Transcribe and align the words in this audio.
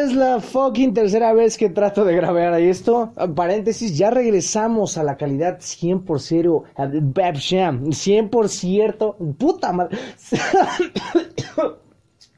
es 0.00 0.14
la 0.14 0.40
fucking 0.40 0.94
tercera 0.94 1.32
vez 1.32 1.56
que 1.56 1.68
trato 1.68 2.04
de 2.04 2.14
grabar 2.14 2.60
esto. 2.60 3.12
Paréntesis, 3.34 3.96
ya 3.96 4.10
regresamos 4.10 4.98
a 4.98 5.02
la 5.02 5.16
calidad 5.16 5.58
100%, 5.58 6.64
100%, 6.74 9.36
puta 9.36 9.72
madre. 9.72 9.98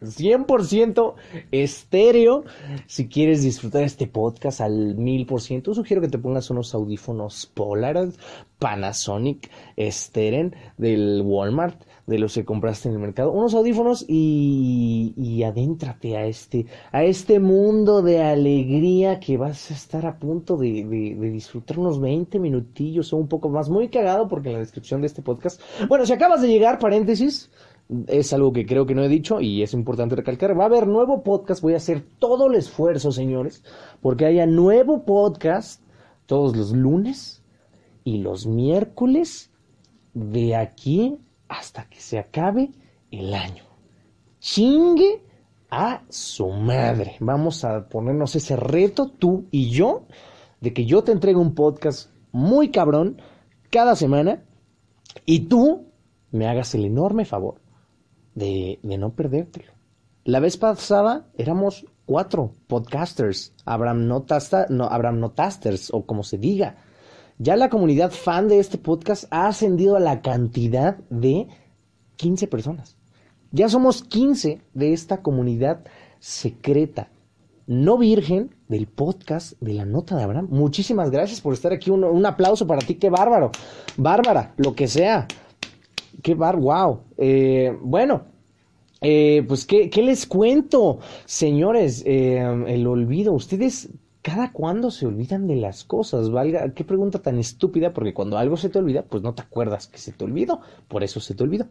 100% 0.00 1.14
estéreo. 1.50 2.44
Si 2.86 3.08
quieres 3.08 3.42
disfrutar 3.42 3.82
este 3.82 4.06
podcast 4.06 4.60
al 4.60 4.96
1000%, 4.96 5.74
sugiero 5.74 6.00
que 6.00 6.08
te 6.08 6.18
pongas 6.18 6.50
unos 6.50 6.74
audífonos 6.74 7.50
Polaroid, 7.52 8.14
Panasonic, 8.58 9.50
Steren 9.78 10.54
del 10.78 11.22
Walmart, 11.24 11.82
de 12.10 12.18
los 12.18 12.34
que 12.34 12.44
compraste 12.44 12.88
en 12.88 12.96
el 12.96 13.00
mercado, 13.00 13.30
unos 13.30 13.54
audífonos 13.54 14.04
y, 14.08 15.42
adéntrate 15.46 16.16
a 16.16 16.26
este, 16.26 16.66
a 16.90 17.04
este 17.04 17.38
mundo 17.38 18.02
de 18.02 18.20
alegría 18.20 19.20
que 19.20 19.36
vas 19.36 19.70
a 19.70 19.74
estar 19.74 20.04
a 20.04 20.18
punto 20.18 20.56
de, 20.56 20.84
de, 20.84 21.14
de 21.14 21.30
disfrutar 21.30 21.78
unos 21.78 22.00
20 22.00 22.40
minutillos 22.40 23.12
o 23.12 23.16
un 23.16 23.28
poco 23.28 23.48
más. 23.48 23.70
Muy 23.70 23.88
cagado 23.88 24.26
porque 24.26 24.48
en 24.48 24.54
la 24.54 24.58
descripción 24.58 25.00
de 25.00 25.06
este 25.06 25.22
podcast. 25.22 25.60
Bueno, 25.88 26.04
si 26.04 26.12
acabas 26.12 26.42
de 26.42 26.48
llegar, 26.48 26.80
paréntesis 26.80 27.48
es 28.08 28.32
algo 28.32 28.52
que 28.52 28.66
creo 28.66 28.86
que 28.86 28.94
no 28.96 29.04
he 29.04 29.08
dicho 29.08 29.40
y 29.40 29.62
es 29.62 29.72
importante 29.72 30.16
recalcar. 30.16 30.58
Va 30.58 30.64
a 30.64 30.66
haber 30.66 30.88
nuevo 30.88 31.22
podcast. 31.22 31.62
Voy 31.62 31.74
a 31.74 31.78
hacer 31.78 32.02
todo 32.18 32.48
el 32.48 32.56
esfuerzo, 32.56 33.12
señores, 33.12 33.62
porque 34.02 34.26
haya 34.26 34.46
nuevo 34.46 35.04
podcast 35.04 35.80
todos 36.26 36.56
los 36.56 36.72
lunes 36.72 37.44
y 38.02 38.18
los 38.18 38.46
miércoles 38.46 39.52
de 40.12 40.56
aquí 40.56 41.18
hasta 41.50 41.84
que 41.90 42.00
se 42.00 42.18
acabe 42.18 42.70
el 43.10 43.34
año. 43.34 43.64
Chingue 44.38 45.22
a 45.68 46.02
su 46.08 46.48
madre. 46.48 47.16
Vamos 47.20 47.64
a 47.64 47.88
ponernos 47.88 48.36
ese 48.36 48.56
reto, 48.56 49.10
tú 49.10 49.46
y 49.50 49.68
yo, 49.70 50.06
de 50.60 50.72
que 50.72 50.86
yo 50.86 51.02
te 51.02 51.12
entregue 51.12 51.38
un 51.38 51.54
podcast 51.54 52.10
muy 52.32 52.70
cabrón 52.70 53.20
cada 53.68 53.96
semana 53.96 54.44
y 55.26 55.40
tú 55.40 55.88
me 56.30 56.46
hagas 56.46 56.74
el 56.76 56.84
enorme 56.84 57.24
favor 57.24 57.60
de, 58.34 58.78
de 58.82 58.96
no 58.96 59.14
perdértelo. 59.14 59.72
La 60.24 60.38
vez 60.38 60.56
pasada 60.56 61.26
éramos 61.36 61.84
cuatro 62.06 62.54
podcasters, 62.68 63.54
Abraham 63.64 64.06
Notasta, 64.06 64.66
no, 64.70 64.84
Abraham 64.84 65.18
Notasters, 65.18 65.92
o 65.92 66.06
como 66.06 66.22
se 66.22 66.38
diga. 66.38 66.76
Ya 67.42 67.56
la 67.56 67.70
comunidad 67.70 68.10
fan 68.10 68.48
de 68.48 68.58
este 68.58 68.76
podcast 68.76 69.24
ha 69.30 69.46
ascendido 69.46 69.96
a 69.96 70.00
la 70.00 70.20
cantidad 70.20 70.98
de 71.08 71.48
15 72.16 72.46
personas. 72.48 72.98
Ya 73.50 73.70
somos 73.70 74.02
15 74.02 74.60
de 74.74 74.92
esta 74.92 75.22
comunidad 75.22 75.82
secreta, 76.18 77.08
no 77.66 77.96
virgen 77.96 78.54
del 78.68 78.86
podcast 78.88 79.58
de 79.58 79.72
la 79.72 79.86
nota 79.86 80.18
de 80.18 80.24
Abraham. 80.24 80.48
Muchísimas 80.50 81.10
gracias 81.10 81.40
por 81.40 81.54
estar 81.54 81.72
aquí. 81.72 81.88
Un, 81.88 82.26
aplauso 82.26 82.66
para 82.66 82.82
ti, 82.82 82.96
qué 82.96 83.08
bárbaro. 83.08 83.52
Bárbara, 83.96 84.52
lo 84.58 84.74
que 84.74 84.86
sea. 84.86 85.26
Qué 86.22 86.34
bar, 86.34 86.58
wow. 86.58 87.00
Eh, 87.16 87.74
bueno, 87.80 88.24
eh, 89.00 89.46
pues 89.48 89.64
¿qué, 89.64 89.88
¿qué, 89.88 90.02
les 90.02 90.26
cuento, 90.26 90.98
señores. 91.24 92.02
Eh, 92.04 92.64
el 92.66 92.86
olvido. 92.86 93.32
Ustedes 93.32 93.88
cada 94.22 94.52
cuándo 94.52 94.90
se 94.90 95.06
olvidan 95.06 95.46
de 95.46 95.56
las 95.56 95.84
cosas, 95.84 96.30
valga, 96.30 96.72
qué 96.74 96.84
pregunta 96.84 97.20
tan 97.20 97.38
estúpida, 97.38 97.92
porque 97.92 98.14
cuando 98.14 98.36
algo 98.38 98.56
se 98.56 98.68
te 98.68 98.78
olvida, 98.78 99.02
pues 99.02 99.22
no 99.22 99.34
te 99.34 99.42
acuerdas 99.42 99.86
que 99.86 99.98
se 99.98 100.12
te 100.12 100.24
olvidó, 100.24 100.60
por 100.88 101.02
eso 101.02 101.20
se 101.20 101.34
te 101.34 101.42
olvidó. 101.42 101.66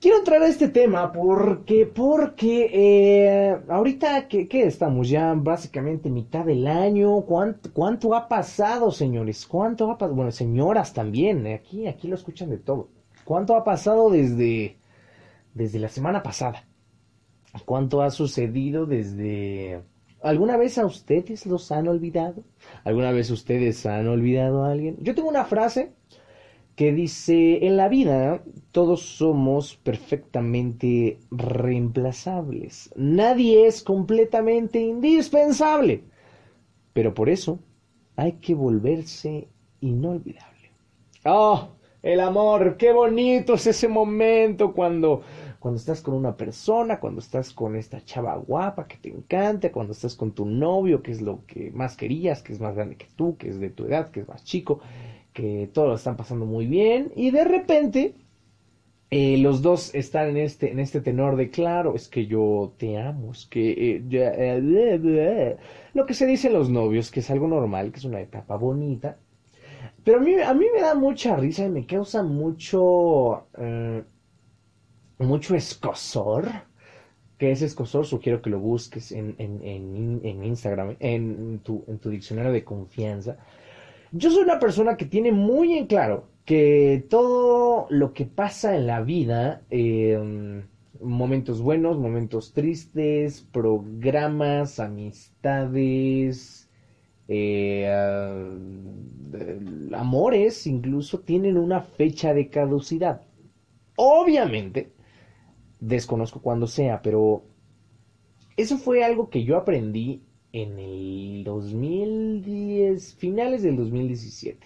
Quiero 0.00 0.18
entrar 0.18 0.42
a 0.42 0.48
este 0.48 0.66
tema 0.66 1.12
porque, 1.12 1.86
porque 1.86 2.68
eh, 2.72 3.56
ahorita 3.68 4.26
que, 4.26 4.48
estamos 4.50 5.08
ya 5.08 5.32
básicamente 5.34 6.10
mitad 6.10 6.44
del 6.44 6.66
año, 6.66 7.20
¿cuánto, 7.20 7.72
¿cuánto 7.72 8.12
ha 8.16 8.26
pasado, 8.26 8.90
señores? 8.90 9.46
¿Cuánto 9.46 9.88
ha 9.88 9.96
pasado? 9.96 10.16
Bueno, 10.16 10.32
señoras 10.32 10.92
también, 10.92 11.46
aquí, 11.46 11.86
aquí 11.86 12.08
lo 12.08 12.16
escuchan 12.16 12.50
de 12.50 12.58
todo. 12.58 12.88
¿Cuánto 13.24 13.54
ha 13.54 13.62
pasado 13.62 14.10
desde, 14.10 14.76
desde 15.54 15.78
la 15.78 15.88
semana 15.88 16.24
pasada? 16.24 16.66
¿Cuánto 17.64 18.02
ha 18.02 18.10
sucedido 18.10 18.86
desde 18.86 19.82
¿Alguna 20.22 20.56
vez 20.56 20.78
a 20.78 20.86
ustedes 20.86 21.46
los 21.46 21.72
han 21.72 21.88
olvidado? 21.88 22.44
¿Alguna 22.84 23.10
vez 23.12 23.30
ustedes 23.30 23.84
han 23.86 24.06
olvidado 24.08 24.64
a 24.64 24.70
alguien? 24.70 24.96
Yo 25.00 25.14
tengo 25.14 25.28
una 25.28 25.44
frase 25.44 25.92
que 26.76 26.92
dice, 26.92 27.66
en 27.66 27.76
la 27.76 27.88
vida 27.88 28.42
todos 28.70 29.02
somos 29.02 29.76
perfectamente 29.76 31.18
reemplazables. 31.30 32.92
Nadie 32.96 33.66
es 33.66 33.82
completamente 33.82 34.80
indispensable. 34.80 36.04
Pero 36.92 37.14
por 37.14 37.28
eso 37.28 37.58
hay 38.16 38.32
que 38.32 38.54
volverse 38.54 39.48
inolvidable. 39.80 40.70
¡Oh! 41.24 41.68
El 42.02 42.18
amor, 42.18 42.76
qué 42.78 42.92
bonito 42.92 43.54
es 43.54 43.66
ese 43.68 43.86
momento 43.86 44.72
cuando 44.72 45.22
cuando 45.62 45.78
estás 45.78 46.00
con 46.00 46.14
una 46.14 46.36
persona, 46.36 46.98
cuando 46.98 47.20
estás 47.20 47.52
con 47.52 47.76
esta 47.76 48.04
chava 48.04 48.34
guapa 48.34 48.88
que 48.88 48.96
te 48.96 49.10
encanta, 49.10 49.70
cuando 49.70 49.92
estás 49.92 50.16
con 50.16 50.32
tu 50.32 50.44
novio, 50.44 51.04
que 51.04 51.12
es 51.12 51.22
lo 51.22 51.46
que 51.46 51.70
más 51.70 51.96
querías, 51.96 52.42
que 52.42 52.52
es 52.52 52.58
más 52.60 52.74
grande 52.74 52.96
que 52.96 53.06
tú, 53.14 53.36
que 53.36 53.48
es 53.48 53.60
de 53.60 53.70
tu 53.70 53.84
edad, 53.84 54.10
que 54.10 54.20
es 54.22 54.28
más 54.28 54.42
chico, 54.42 54.80
que 55.32 55.70
todos 55.72 55.88
lo 55.88 55.94
están 55.94 56.16
pasando 56.16 56.46
muy 56.46 56.66
bien, 56.66 57.12
y 57.14 57.30
de 57.30 57.44
repente 57.44 58.16
eh, 59.10 59.38
los 59.38 59.62
dos 59.62 59.94
están 59.94 60.30
en 60.30 60.38
este, 60.38 60.72
en 60.72 60.80
este 60.80 61.00
tenor 61.00 61.36
de 61.36 61.48
claro, 61.48 61.94
es 61.94 62.08
que 62.08 62.26
yo 62.26 62.74
te 62.76 62.98
amo, 62.98 63.30
es 63.30 63.46
que 63.46 63.70
eh, 63.70 64.04
eh, 64.10 65.56
lo 65.94 66.06
que 66.06 66.14
se 66.14 66.26
dicen 66.26 66.54
los 66.54 66.70
novios, 66.70 67.12
que 67.12 67.20
es 67.20 67.30
algo 67.30 67.46
normal, 67.46 67.92
que 67.92 68.00
es 68.00 68.04
una 68.04 68.20
etapa 68.20 68.56
bonita. 68.56 69.16
Pero 70.02 70.18
a 70.18 70.20
mí, 70.20 70.34
a 70.44 70.54
mí 70.54 70.66
me 70.74 70.80
da 70.80 70.96
mucha 70.96 71.36
risa 71.36 71.66
y 71.66 71.70
me 71.70 71.86
causa 71.86 72.24
mucho 72.24 73.46
mucho 75.22 75.54
escosor. 75.54 76.48
¿Qué 77.38 77.50
es 77.50 77.62
escosor? 77.62 78.06
Sugiero 78.06 78.40
que 78.40 78.50
lo 78.50 78.60
busques 78.60 79.10
en, 79.12 79.34
en, 79.38 80.44
Instagram, 80.44 80.96
en 81.00 81.58
tu, 81.60 81.84
en 81.88 81.98
tu 81.98 82.10
diccionario 82.10 82.52
de 82.52 82.62
confianza. 82.64 83.36
Yo 84.12 84.30
soy 84.30 84.44
una 84.44 84.60
persona 84.60 84.96
que 84.96 85.06
tiene 85.06 85.32
muy 85.32 85.76
en 85.76 85.86
claro 85.86 86.28
que 86.44 87.04
todo 87.08 87.86
lo 87.90 88.12
que 88.12 88.26
pasa 88.26 88.76
en 88.76 88.86
la 88.86 89.00
vida, 89.00 89.62
em, 89.70 90.62
momentos 91.00 91.60
buenos, 91.60 91.98
momentos 91.98 92.52
tristes, 92.52 93.40
programas, 93.40 94.78
amistades, 94.80 96.68
eh, 97.28 97.90
amores, 99.94 100.66
incluso 100.66 101.20
tienen 101.20 101.56
una 101.56 101.80
fecha 101.80 102.34
de 102.34 102.48
caducidad. 102.48 103.22
Obviamente, 103.96 104.91
Desconozco 105.82 106.40
cuándo 106.40 106.68
sea, 106.68 107.02
pero 107.02 107.42
eso 108.56 108.78
fue 108.78 109.02
algo 109.02 109.30
que 109.30 109.42
yo 109.42 109.56
aprendí 109.56 110.22
en 110.52 110.78
el 110.78 111.42
2010, 111.42 113.16
finales 113.16 113.64
del 113.64 113.76
2017. 113.76 114.64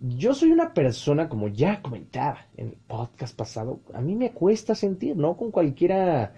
Yo 0.00 0.34
soy 0.34 0.50
una 0.50 0.74
persona, 0.74 1.28
como 1.28 1.46
ya 1.46 1.80
comentaba 1.80 2.48
en 2.56 2.70
el 2.70 2.76
podcast 2.88 3.36
pasado, 3.36 3.78
a 3.94 4.00
mí 4.00 4.16
me 4.16 4.32
cuesta 4.32 4.74
sentir, 4.74 5.16
no 5.16 5.36
con 5.36 5.52
cualquiera, 5.52 6.34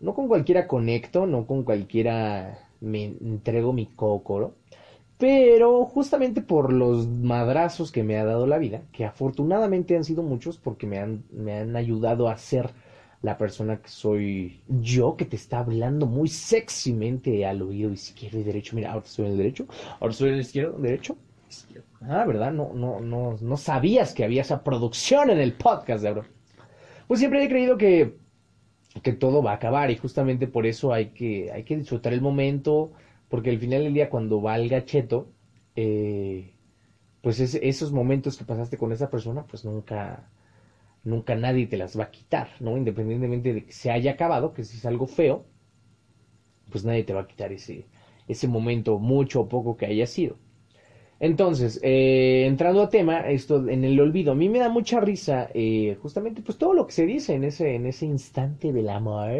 no 0.00 0.12
con 0.12 0.26
cualquiera 0.26 0.66
conecto, 0.66 1.26
no 1.26 1.46
con 1.46 1.62
cualquiera 1.62 2.58
me 2.80 3.04
entrego 3.04 3.72
mi 3.72 3.86
cocoro, 3.86 4.56
pero 5.20 5.84
justamente 5.84 6.40
por 6.40 6.72
los 6.72 7.06
madrazos 7.06 7.92
que 7.92 8.02
me 8.02 8.16
ha 8.16 8.24
dado 8.24 8.46
la 8.46 8.56
vida, 8.56 8.80
que 8.90 9.04
afortunadamente 9.04 9.94
han 9.94 10.02
sido 10.02 10.22
muchos 10.22 10.56
porque 10.56 10.86
me 10.86 10.98
han, 10.98 11.24
me 11.30 11.58
han 11.58 11.76
ayudado 11.76 12.28
a 12.28 12.38
ser 12.38 12.70
la 13.20 13.36
persona 13.36 13.82
que 13.82 13.90
soy 13.90 14.62
yo, 14.66 15.16
que 15.18 15.26
te 15.26 15.36
está 15.36 15.58
hablando 15.58 16.06
muy 16.06 16.28
sexymente 16.28 17.44
al 17.44 17.60
oído 17.60 17.92
izquierdo 17.92 18.38
y 18.38 18.44
derecho. 18.44 18.74
Mira, 18.74 18.92
ahora 18.92 19.04
estoy 19.04 19.26
en 19.26 19.32
el 19.32 19.36
derecho, 19.36 19.66
ahora 20.00 20.12
estoy 20.12 20.28
en 20.28 20.34
el 20.36 20.40
izquierdo, 20.40 20.78
derecho. 20.78 21.16
Izquierdo. 21.50 21.86
Ah, 22.00 22.24
¿verdad? 22.24 22.50
No, 22.50 22.72
no, 22.72 23.00
no, 23.00 23.36
no 23.38 23.56
sabías 23.58 24.14
que 24.14 24.24
había 24.24 24.40
esa 24.40 24.64
producción 24.64 25.28
en 25.28 25.38
el 25.38 25.52
podcast, 25.52 26.02
de 26.02 26.22
Pues 27.06 27.20
siempre 27.20 27.44
he 27.44 27.48
creído 27.50 27.76
que, 27.76 28.16
que 29.02 29.12
todo 29.12 29.42
va 29.42 29.50
a 29.50 29.56
acabar 29.56 29.90
y 29.90 29.96
justamente 29.96 30.46
por 30.46 30.64
eso 30.64 30.94
hay 30.94 31.10
que, 31.10 31.52
hay 31.52 31.64
que 31.64 31.76
disfrutar 31.76 32.14
el 32.14 32.22
momento 32.22 32.92
porque 33.30 33.50
al 33.50 33.58
final 33.58 33.84
del 33.84 33.94
día 33.94 34.10
cuando 34.10 34.42
va 34.42 34.56
el 34.56 34.68
gacheto, 34.68 35.28
eh, 35.76 36.52
pues 37.22 37.40
esos 37.40 37.92
momentos 37.92 38.36
que 38.36 38.44
pasaste 38.44 38.78
con 38.78 38.92
esa 38.92 39.10
persona, 39.10 39.46
pues 39.46 39.64
nunca, 39.64 40.30
nunca 41.04 41.36
nadie 41.36 41.66
te 41.66 41.78
las 41.78 41.98
va 41.98 42.04
a 42.04 42.10
quitar, 42.10 42.50
¿no? 42.60 42.76
Independientemente 42.76 43.54
de 43.54 43.66
que 43.66 43.72
se 43.72 43.90
haya 43.90 44.12
acabado, 44.12 44.54
que 44.54 44.64
si 44.64 44.78
es 44.78 44.86
algo 44.86 45.06
feo, 45.06 45.46
pues 46.70 46.84
nadie 46.84 47.04
te 47.04 47.12
va 47.12 47.22
a 47.22 47.26
quitar 47.26 47.52
ese, 47.52 47.86
ese 48.28 48.46
momento, 48.48 48.98
mucho 48.98 49.42
o 49.42 49.48
poco 49.48 49.76
que 49.76 49.86
haya 49.86 50.06
sido. 50.06 50.36
Entonces, 51.20 51.80
eh, 51.82 52.46
entrando 52.46 52.82
a 52.82 52.88
tema, 52.90 53.20
esto 53.30 53.68
en 53.68 53.84
el 53.84 54.00
olvido, 54.00 54.32
a 54.32 54.34
mí 54.34 54.48
me 54.48 54.58
da 54.58 54.70
mucha 54.70 55.00
risa, 55.00 55.50
eh, 55.54 55.96
justamente, 56.02 56.42
pues 56.42 56.58
todo 56.58 56.74
lo 56.74 56.86
que 56.86 56.92
se 56.92 57.06
dice 57.06 57.34
en 57.34 57.44
ese, 57.44 57.74
en 57.74 57.86
ese 57.86 58.06
instante 58.06 58.72
del 58.72 58.88
amor, 58.88 59.30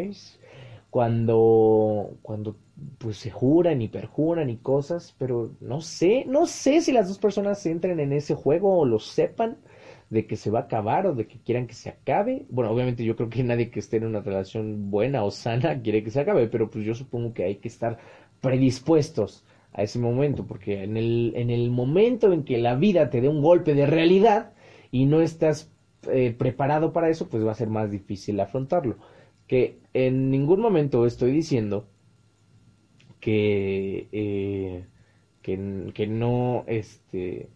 cuando, 0.91 2.17
cuando 2.21 2.57
pues 2.99 3.17
se 3.17 3.31
juran 3.31 3.81
y 3.81 3.89
perjuran 3.89 4.49
y 4.51 4.57
cosas, 4.57 5.15
pero 5.17 5.55
no 5.61 5.81
sé, 5.81 6.25
no 6.27 6.45
sé 6.47 6.81
si 6.81 6.91
las 6.93 7.07
dos 7.09 7.19
personas 7.19 7.65
entren 7.65 7.99
en 8.01 8.13
ese 8.13 8.35
juego 8.35 8.77
o 8.79 8.85
lo 8.85 8.99
sepan 8.99 9.57
de 10.09 10.27
que 10.27 10.35
se 10.35 10.51
va 10.51 10.59
a 10.59 10.63
acabar 10.63 11.07
o 11.07 11.15
de 11.15 11.27
que 11.27 11.39
quieran 11.39 11.67
que 11.67 11.73
se 11.73 11.89
acabe. 11.89 12.45
Bueno, 12.49 12.71
obviamente 12.71 13.05
yo 13.05 13.15
creo 13.15 13.29
que 13.29 13.43
nadie 13.43 13.71
que 13.71 13.79
esté 13.79 13.97
en 13.97 14.05
una 14.05 14.21
relación 14.21 14.91
buena 14.91 15.23
o 15.23 15.31
sana 15.31 15.81
quiere 15.83 16.03
que 16.03 16.11
se 16.11 16.19
acabe, 16.21 16.47
pero 16.47 16.69
pues 16.69 16.85
yo 16.85 16.93
supongo 16.95 17.33
que 17.33 17.45
hay 17.45 17.55
que 17.57 17.69
estar 17.69 17.97
predispuestos 18.41 19.45
a 19.73 19.83
ese 19.83 19.99
momento, 19.99 20.45
porque 20.45 20.83
en 20.83 20.97
el, 20.97 21.33
en 21.35 21.49
el 21.49 21.71
momento 21.71 22.33
en 22.33 22.43
que 22.43 22.57
la 22.57 22.75
vida 22.75 23.09
te 23.09 23.21
dé 23.21 23.29
un 23.29 23.41
golpe 23.41 23.73
de 23.73 23.85
realidad 23.85 24.51
y 24.91 25.05
no 25.05 25.21
estás 25.21 25.71
eh, 26.11 26.35
preparado 26.37 26.91
para 26.93 27.09
eso, 27.09 27.29
pues 27.29 27.45
va 27.45 27.51
a 27.51 27.55
ser 27.55 27.69
más 27.69 27.91
difícil 27.91 28.39
afrontarlo. 28.39 28.97
Que 29.51 29.79
en 29.93 30.31
ningún 30.31 30.61
momento 30.61 31.05
estoy 31.05 31.33
diciendo 31.33 31.85
que, 33.19 34.07
eh, 34.13 34.85
que, 35.41 35.91
que, 35.93 36.07
no, 36.07 36.63
este, 36.67 37.49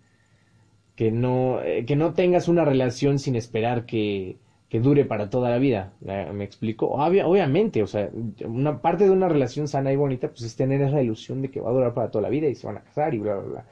que 0.97 1.11
no, 1.11 1.61
eh, 1.61 1.85
que 1.85 1.95
no 1.95 2.13
tengas 2.13 2.49
una 2.49 2.65
relación 2.65 3.17
sin 3.17 3.37
esperar 3.37 3.85
que, 3.85 4.35
que 4.67 4.81
dure 4.81 5.05
para 5.05 5.29
toda 5.29 5.49
la 5.49 5.57
vida. 5.57 5.93
¿Me 6.01 6.43
explico? 6.43 6.87
obviamente, 6.87 7.81
o 7.81 7.87
sea, 7.87 8.09
una 8.45 8.81
parte 8.81 9.05
de 9.05 9.11
una 9.11 9.29
relación 9.29 9.69
sana 9.69 9.93
y 9.93 9.95
bonita, 9.95 10.27
pues 10.27 10.41
es 10.41 10.57
tener 10.57 10.81
esa 10.81 11.01
ilusión 11.01 11.41
de 11.41 11.49
que 11.49 11.61
va 11.61 11.69
a 11.69 11.73
durar 11.73 11.93
para 11.93 12.11
toda 12.11 12.23
la 12.23 12.29
vida 12.29 12.47
y 12.49 12.55
se 12.55 12.67
van 12.67 12.79
a 12.79 12.83
casar 12.83 13.13
y 13.13 13.19
bla, 13.19 13.35
bla, 13.35 13.43
bla. 13.45 13.65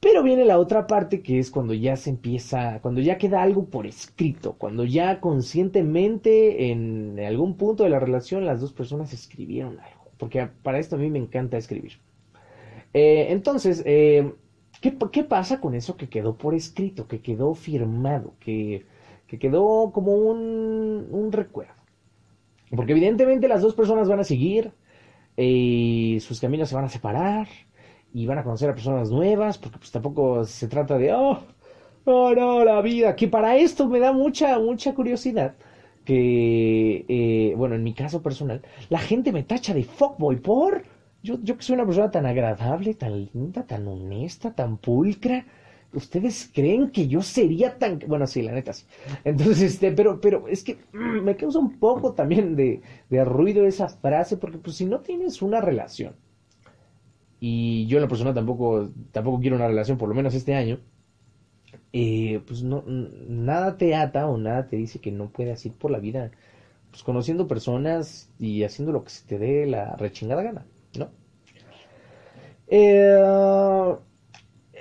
Pero 0.00 0.22
viene 0.22 0.44
la 0.44 0.58
otra 0.58 0.86
parte 0.86 1.22
que 1.22 1.38
es 1.38 1.50
cuando 1.50 1.74
ya 1.74 1.96
se 1.96 2.10
empieza, 2.10 2.80
cuando 2.80 3.00
ya 3.00 3.18
queda 3.18 3.42
algo 3.42 3.66
por 3.66 3.86
escrito, 3.86 4.54
cuando 4.56 4.84
ya 4.84 5.20
conscientemente 5.20 6.70
en 6.70 7.18
algún 7.20 7.56
punto 7.56 7.82
de 7.84 7.90
la 7.90 7.98
relación 7.98 8.46
las 8.46 8.60
dos 8.60 8.72
personas 8.72 9.12
escribieron 9.12 9.80
algo. 9.80 10.10
Porque 10.16 10.48
para 10.62 10.78
esto 10.78 10.96
a 10.96 10.98
mí 10.98 11.10
me 11.10 11.18
encanta 11.18 11.56
escribir. 11.56 11.94
Eh, 12.94 13.26
entonces, 13.30 13.82
eh, 13.86 14.32
¿qué, 14.80 14.96
¿qué, 15.12 15.24
pasa 15.24 15.60
con 15.60 15.74
eso 15.74 15.96
que 15.96 16.08
quedó 16.08 16.36
por 16.36 16.54
escrito, 16.54 17.08
que 17.08 17.20
quedó 17.20 17.54
firmado, 17.54 18.34
que 18.40 18.86
que 19.28 19.38
quedó 19.38 19.92
como 19.92 20.14
un, 20.14 21.06
un 21.10 21.30
recuerdo. 21.30 21.74
Porque 22.74 22.92
evidentemente 22.92 23.46
las 23.46 23.62
dos 23.62 23.74
personas 23.74 24.08
van 24.08 24.20
a 24.20 24.24
seguir, 24.24 24.72
y 25.36 26.16
eh, 26.16 26.20
sus 26.20 26.40
caminos 26.40 26.68
se 26.68 26.74
van 26.74 26.86
a 26.86 26.88
separar 26.88 27.46
y 28.12 28.26
van 28.26 28.38
a 28.38 28.44
conocer 28.44 28.70
a 28.70 28.74
personas 28.74 29.10
nuevas, 29.10 29.58
porque 29.58 29.78
pues 29.78 29.90
tampoco 29.90 30.44
se 30.44 30.68
trata 30.68 30.98
de, 30.98 31.12
oh, 31.12 31.38
oh 32.04 32.34
no, 32.34 32.64
la 32.64 32.80
vida, 32.82 33.16
que 33.16 33.28
para 33.28 33.56
esto 33.56 33.88
me 33.88 34.00
da 34.00 34.12
mucha, 34.12 34.58
mucha 34.58 34.94
curiosidad. 34.94 35.54
Que, 36.04 37.04
eh, 37.08 37.54
bueno, 37.56 37.74
en 37.74 37.84
mi 37.84 37.92
caso 37.94 38.22
personal, 38.22 38.62
la 38.88 38.98
gente 38.98 39.32
me 39.32 39.42
tacha 39.42 39.74
de 39.74 39.84
fuckboy 39.84 40.36
por... 40.36 40.82
Yo, 41.22 41.36
yo 41.42 41.56
que 41.56 41.62
soy 41.64 41.74
una 41.74 41.84
persona 41.84 42.10
tan 42.10 42.26
agradable, 42.26 42.94
tan 42.94 43.28
linda, 43.34 43.66
tan 43.66 43.86
honesta, 43.88 44.54
tan 44.54 44.78
pulcra, 44.78 45.44
¿Ustedes 45.92 46.50
creen 46.52 46.90
que 46.90 47.08
yo 47.08 47.22
sería 47.22 47.78
tan... 47.78 47.98
Bueno, 48.06 48.26
sí, 48.26 48.42
la 48.42 48.52
neta 48.52 48.74
sí. 48.74 48.84
Entonces, 49.24 49.62
este, 49.62 49.90
pero, 49.92 50.20
pero 50.20 50.46
es 50.46 50.62
que 50.62 50.78
mm, 50.92 51.22
me 51.24 51.34
causa 51.36 51.58
un 51.58 51.78
poco 51.78 52.12
también 52.12 52.56
de, 52.56 52.82
de 53.08 53.24
ruido 53.24 53.64
esa 53.64 53.88
frase, 53.88 54.36
porque 54.36 54.58
pues 54.58 54.76
si 54.76 54.84
no 54.84 55.00
tienes 55.00 55.40
una 55.40 55.60
relación, 55.62 56.14
y 57.40 57.86
yo 57.86 57.98
en 57.98 58.02
la 58.02 58.08
persona 58.08 58.34
tampoco, 58.34 58.90
tampoco 59.12 59.40
quiero 59.40 59.56
una 59.56 59.68
relación, 59.68 59.98
por 59.98 60.08
lo 60.08 60.14
menos 60.14 60.34
este 60.34 60.54
año, 60.54 60.78
eh, 61.92 62.40
pues 62.46 62.62
no, 62.62 62.84
nada 62.86 63.76
te 63.76 63.94
ata 63.94 64.26
o 64.28 64.36
nada 64.38 64.66
te 64.68 64.76
dice 64.76 65.00
que 65.00 65.12
no 65.12 65.30
puedas 65.30 65.64
ir 65.66 65.72
por 65.72 65.90
la 65.90 65.98
vida, 65.98 66.30
pues 66.90 67.02
conociendo 67.02 67.48
personas 67.48 68.30
y 68.38 68.64
haciendo 68.64 68.92
lo 68.92 69.04
que 69.04 69.10
se 69.10 69.26
te 69.26 69.38
dé 69.38 69.66
la 69.66 69.96
rechingada 69.96 70.42
gana, 70.42 70.66
¿no? 70.98 71.10
Eh, 72.68 73.96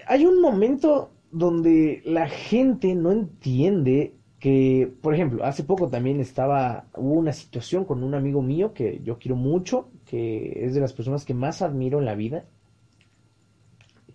hay 0.07 0.25
un 0.25 0.42
momento 0.42 1.12
donde 1.31 2.01
la 2.06 2.27
gente 2.27 2.95
no 2.95 3.12
entiende 3.12 4.17
que, 4.39 4.92
por 5.01 5.13
ejemplo, 5.13 5.44
hace 5.44 5.63
poco 5.63 5.89
también 5.89 6.19
estaba, 6.19 6.86
hubo 6.95 7.13
una 7.13 7.34
situación 7.34 7.86
con 7.86 8.04
un 8.04 8.13
amigo 8.13 8.42
mío 8.42 8.74
que 8.74 9.01
yo 9.04 9.18
quiero 9.18 9.36
mucho, 9.36 9.89
que 10.06 10.66
es 10.66 10.75
de 10.75 10.81
las 10.81 10.94
personas 10.94 11.25
que 11.25 11.34
más 11.34 11.62
admiro 11.62 12.00
en 12.00 12.06
la 12.06 12.16
vida, 12.16 12.45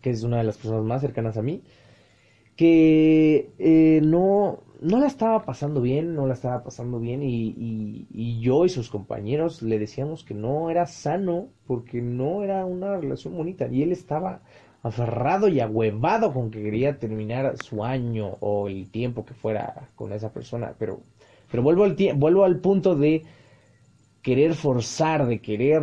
que 0.00 0.10
es 0.10 0.22
una 0.22 0.38
de 0.38 0.44
las 0.44 0.58
personas 0.58 0.84
más 0.84 1.00
cercanas 1.00 1.36
a 1.36 1.42
mí, 1.42 1.62
que 2.56 3.50
eh, 3.58 4.00
no, 4.04 4.60
no 4.80 4.98
la 4.98 5.06
estaba 5.06 5.44
pasando 5.44 5.80
bien, 5.80 6.14
no 6.14 6.26
la 6.26 6.34
estaba 6.34 6.62
pasando 6.62 7.00
bien 7.00 7.22
y, 7.22 8.06
y, 8.10 8.40
yo 8.40 8.64
y 8.64 8.68
sus 8.68 8.90
compañeros 8.90 9.62
le 9.62 9.78
decíamos 9.78 10.22
que 10.22 10.34
no 10.34 10.70
era 10.70 10.86
sano 10.86 11.48
porque 11.66 12.02
no 12.02 12.44
era 12.44 12.64
una 12.66 12.96
relación 12.96 13.36
bonita 13.36 13.66
y 13.68 13.82
él 13.82 13.92
estaba 13.92 14.42
aferrado 14.82 15.48
y 15.48 15.60
ahuevado 15.60 16.32
con 16.32 16.50
que 16.50 16.62
quería 16.62 16.98
terminar 16.98 17.56
su 17.62 17.84
año 17.84 18.36
o 18.40 18.68
el 18.68 18.90
tiempo 18.90 19.24
que 19.24 19.34
fuera 19.34 19.88
con 19.94 20.12
esa 20.12 20.32
persona. 20.32 20.74
Pero, 20.78 21.00
pero 21.50 21.62
vuelvo, 21.62 21.84
al 21.84 21.96
vuelvo 22.16 22.44
al 22.44 22.58
punto 22.58 22.96
de 22.96 23.22
querer 24.22 24.54
forzar, 24.54 25.26
de 25.26 25.40
querer 25.40 25.82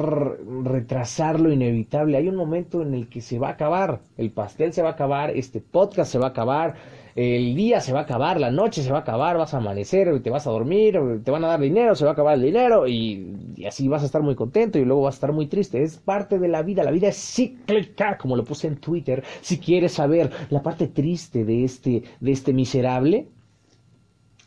retrasar 0.63 1.39
lo 1.39 1.51
inevitable. 1.51 2.17
Hay 2.17 2.27
un 2.29 2.35
momento 2.35 2.81
en 2.81 2.93
el 2.93 3.09
que 3.09 3.21
se 3.21 3.37
va 3.37 3.49
a 3.49 3.51
acabar, 3.51 3.99
el 4.17 4.31
pastel 4.31 4.71
se 4.73 4.81
va 4.81 4.89
a 4.89 4.93
acabar, 4.93 5.31
este 5.31 5.59
podcast 5.59 6.09
se 6.09 6.19
va 6.19 6.27
a 6.27 6.29
acabar, 6.29 6.75
el 7.15 7.53
día 7.53 7.81
se 7.81 7.91
va 7.91 7.99
a 7.99 8.03
acabar, 8.03 8.39
la 8.39 8.49
noche 8.49 8.81
se 8.81 8.91
va 8.91 8.99
a 8.99 9.01
acabar, 9.01 9.37
vas 9.37 9.53
a 9.53 9.57
amanecer, 9.57 10.21
te 10.21 10.29
vas 10.29 10.47
a 10.47 10.51
dormir, 10.51 10.97
te 11.21 11.31
van 11.31 11.43
a 11.43 11.47
dar 11.47 11.59
dinero, 11.59 11.95
se 11.95 12.05
va 12.05 12.11
a 12.11 12.13
acabar 12.13 12.35
el 12.35 12.43
dinero 12.43 12.87
y, 12.87 13.57
así 13.67 13.89
vas 13.89 14.03
a 14.03 14.05
estar 14.05 14.21
muy 14.21 14.35
contento 14.35 14.79
y 14.79 14.85
luego 14.85 15.01
vas 15.01 15.15
a 15.15 15.17
estar 15.17 15.33
muy 15.33 15.47
triste. 15.47 15.83
Es 15.83 15.97
parte 15.97 16.39
de 16.39 16.47
la 16.47 16.61
vida, 16.61 16.83
la 16.83 16.91
vida 16.91 17.09
es 17.09 17.17
cíclica, 17.17 18.17
como 18.17 18.37
lo 18.37 18.45
puse 18.45 18.67
en 18.67 18.77
Twitter. 18.77 19.21
Si 19.41 19.59
quieres 19.59 19.91
saber 19.91 20.31
la 20.49 20.63
parte 20.63 20.87
triste 20.87 21.43
de 21.43 21.65
este, 21.65 22.03
de 22.21 22.31
este 22.31 22.53
miserable, 22.53 23.27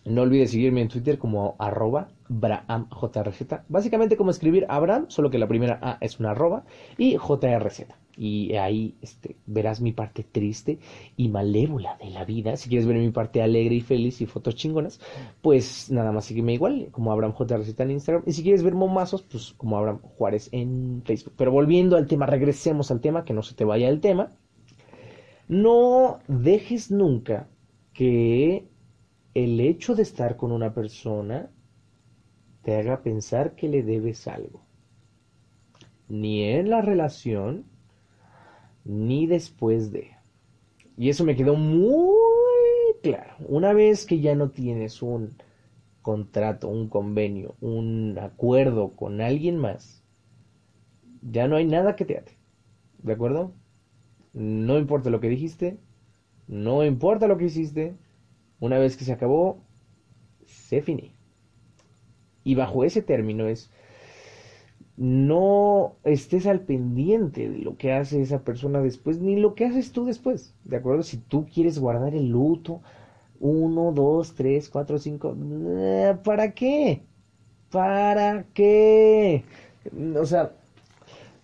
no 0.06 0.22
olvides 0.22 0.52
seguirme 0.52 0.80
en 0.80 0.88
Twitter 0.88 1.18
como 1.18 1.56
arroba 1.58 2.08
BrahamJRZ. 2.40 3.66
Básicamente 3.68 4.16
como 4.16 4.30
escribir 4.30 4.66
Abraham, 4.68 5.06
solo 5.08 5.30
que 5.30 5.38
la 5.38 5.48
primera 5.48 5.78
A 5.82 5.98
es 6.00 6.18
una 6.20 6.30
arroba 6.30 6.64
y 6.98 7.16
JRZ 7.16 7.86
y 8.16 8.54
ahí 8.56 8.94
este, 9.00 9.36
verás 9.46 9.80
mi 9.80 9.92
parte 9.92 10.22
triste 10.22 10.78
y 11.16 11.28
malévola 11.28 11.96
de 12.02 12.10
la 12.10 12.24
vida. 12.24 12.56
Si 12.56 12.68
quieres 12.68 12.86
ver 12.86 12.98
mi 12.98 13.10
parte 13.10 13.42
alegre 13.42 13.76
y 13.76 13.80
feliz 13.80 14.20
y 14.20 14.26
fotos 14.26 14.54
chingonas, 14.54 15.00
pues 15.40 15.90
nada 15.90 16.12
más 16.12 16.26
sígueme 16.26 16.54
igual, 16.54 16.88
como 16.90 17.12
Abraham 17.12 17.32
J. 17.32 17.56
en 17.78 17.90
Instagram. 17.90 18.22
Y 18.26 18.32
si 18.32 18.42
quieres 18.42 18.62
ver 18.62 18.74
momazos, 18.74 19.22
pues 19.22 19.54
como 19.56 19.78
Abraham 19.78 20.00
Juárez 20.02 20.48
en 20.52 21.02
Facebook. 21.04 21.34
Pero 21.36 21.52
volviendo 21.52 21.96
al 21.96 22.06
tema, 22.06 22.26
regresemos 22.26 22.90
al 22.90 23.00
tema, 23.00 23.24
que 23.24 23.32
no 23.32 23.42
se 23.42 23.54
te 23.54 23.64
vaya 23.64 23.88
el 23.88 24.00
tema. 24.00 24.32
No 25.48 26.20
dejes 26.28 26.90
nunca 26.90 27.48
que 27.92 28.68
el 29.34 29.60
hecho 29.60 29.94
de 29.94 30.02
estar 30.02 30.36
con 30.36 30.52
una 30.52 30.74
persona 30.74 31.50
te 32.62 32.76
haga 32.76 33.02
pensar 33.02 33.54
que 33.54 33.68
le 33.68 33.82
debes 33.82 34.26
algo. 34.28 34.62
Ni 36.08 36.44
en 36.44 36.70
la 36.70 36.82
relación, 36.82 37.64
ni 38.84 39.26
después 39.26 39.92
de. 39.92 40.10
Y 40.96 41.08
eso 41.08 41.24
me 41.24 41.36
quedó 41.36 41.54
muy 41.54 42.14
claro. 43.02 43.34
Una 43.48 43.72
vez 43.72 44.04
que 44.06 44.20
ya 44.20 44.34
no 44.34 44.50
tienes 44.50 45.02
un 45.02 45.34
contrato, 46.02 46.68
un 46.68 46.88
convenio, 46.88 47.54
un 47.60 48.18
acuerdo 48.20 48.92
con 48.94 49.20
alguien 49.20 49.56
más, 49.56 50.02
ya 51.22 51.48
no 51.48 51.56
hay 51.56 51.64
nada 51.64 51.96
que 51.96 52.04
te 52.04 52.18
ate. 52.18 52.36
¿De 53.02 53.12
acuerdo? 53.12 53.54
No 54.32 54.78
importa 54.78 55.10
lo 55.10 55.20
que 55.20 55.28
dijiste, 55.28 55.78
no 56.46 56.84
importa 56.84 57.26
lo 57.26 57.38
que 57.38 57.46
hiciste, 57.46 57.96
una 58.60 58.78
vez 58.78 58.96
que 58.96 59.04
se 59.04 59.12
acabó, 59.12 59.62
se 60.44 60.82
finí. 60.82 61.14
Y 62.44 62.54
bajo 62.54 62.84
ese 62.84 63.02
término 63.02 63.46
es 63.46 63.70
no 64.96 65.96
estés 66.04 66.46
al 66.46 66.60
pendiente 66.60 67.48
de 67.48 67.58
lo 67.58 67.76
que 67.76 67.92
hace 67.92 68.20
esa 68.20 68.42
persona 68.42 68.80
después, 68.80 69.20
ni 69.20 69.36
lo 69.36 69.54
que 69.54 69.64
haces 69.64 69.92
tú 69.92 70.04
después, 70.04 70.54
¿de 70.64 70.76
acuerdo? 70.76 71.02
Si 71.02 71.16
tú 71.16 71.46
quieres 71.52 71.78
guardar 71.78 72.14
el 72.14 72.28
luto, 72.28 72.82
uno, 73.40 73.92
dos, 73.92 74.34
tres, 74.34 74.68
cuatro, 74.68 74.98
cinco, 74.98 75.36
eh, 75.40 76.16
¿para 76.22 76.52
qué? 76.52 77.02
¿Para 77.70 78.44
qué? 78.54 79.44
O 80.16 80.26
sea, 80.26 80.52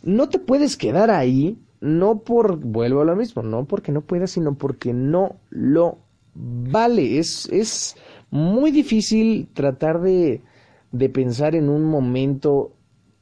no 0.02 0.28
te 0.28 0.38
puedes 0.38 0.76
quedar 0.76 1.10
ahí, 1.10 1.58
no 1.80 2.20
por, 2.20 2.58
vuelvo 2.58 3.00
a 3.00 3.04
lo 3.04 3.16
mismo, 3.16 3.42
no 3.42 3.64
porque 3.64 3.92
no 3.92 4.02
puedas, 4.02 4.30
sino 4.30 4.54
porque 4.54 4.92
no 4.92 5.36
lo 5.50 5.98
vale. 6.34 7.18
Es, 7.18 7.48
es 7.50 7.96
muy 8.30 8.70
difícil 8.70 9.48
tratar 9.54 10.00
de, 10.00 10.42
de 10.92 11.08
pensar 11.08 11.54
en 11.54 11.68
un 11.68 11.84
momento 11.84 12.72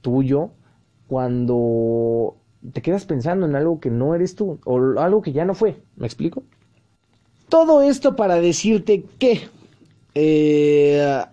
tuyo 0.01 0.51
cuando 1.09 2.37
te 2.73 2.83
quedas 2.83 3.05
pensando 3.05 3.47
en 3.47 3.57
algo 3.57 3.81
que 3.81 3.91
no 3.91 4.15
eres 4.15 4.35
tú 4.35 4.59
o 4.65 4.99
algo 4.99 5.23
que 5.23 5.33
ya 5.33 5.45
no 5.45 5.55
fue. 5.55 5.83
¿Me 5.97 6.07
explico? 6.07 6.43
Todo 7.49 7.83
esto 7.83 8.17
para 8.17 8.37
decirte 8.37 9.05
que 9.19 9.49
eh, 10.15 11.25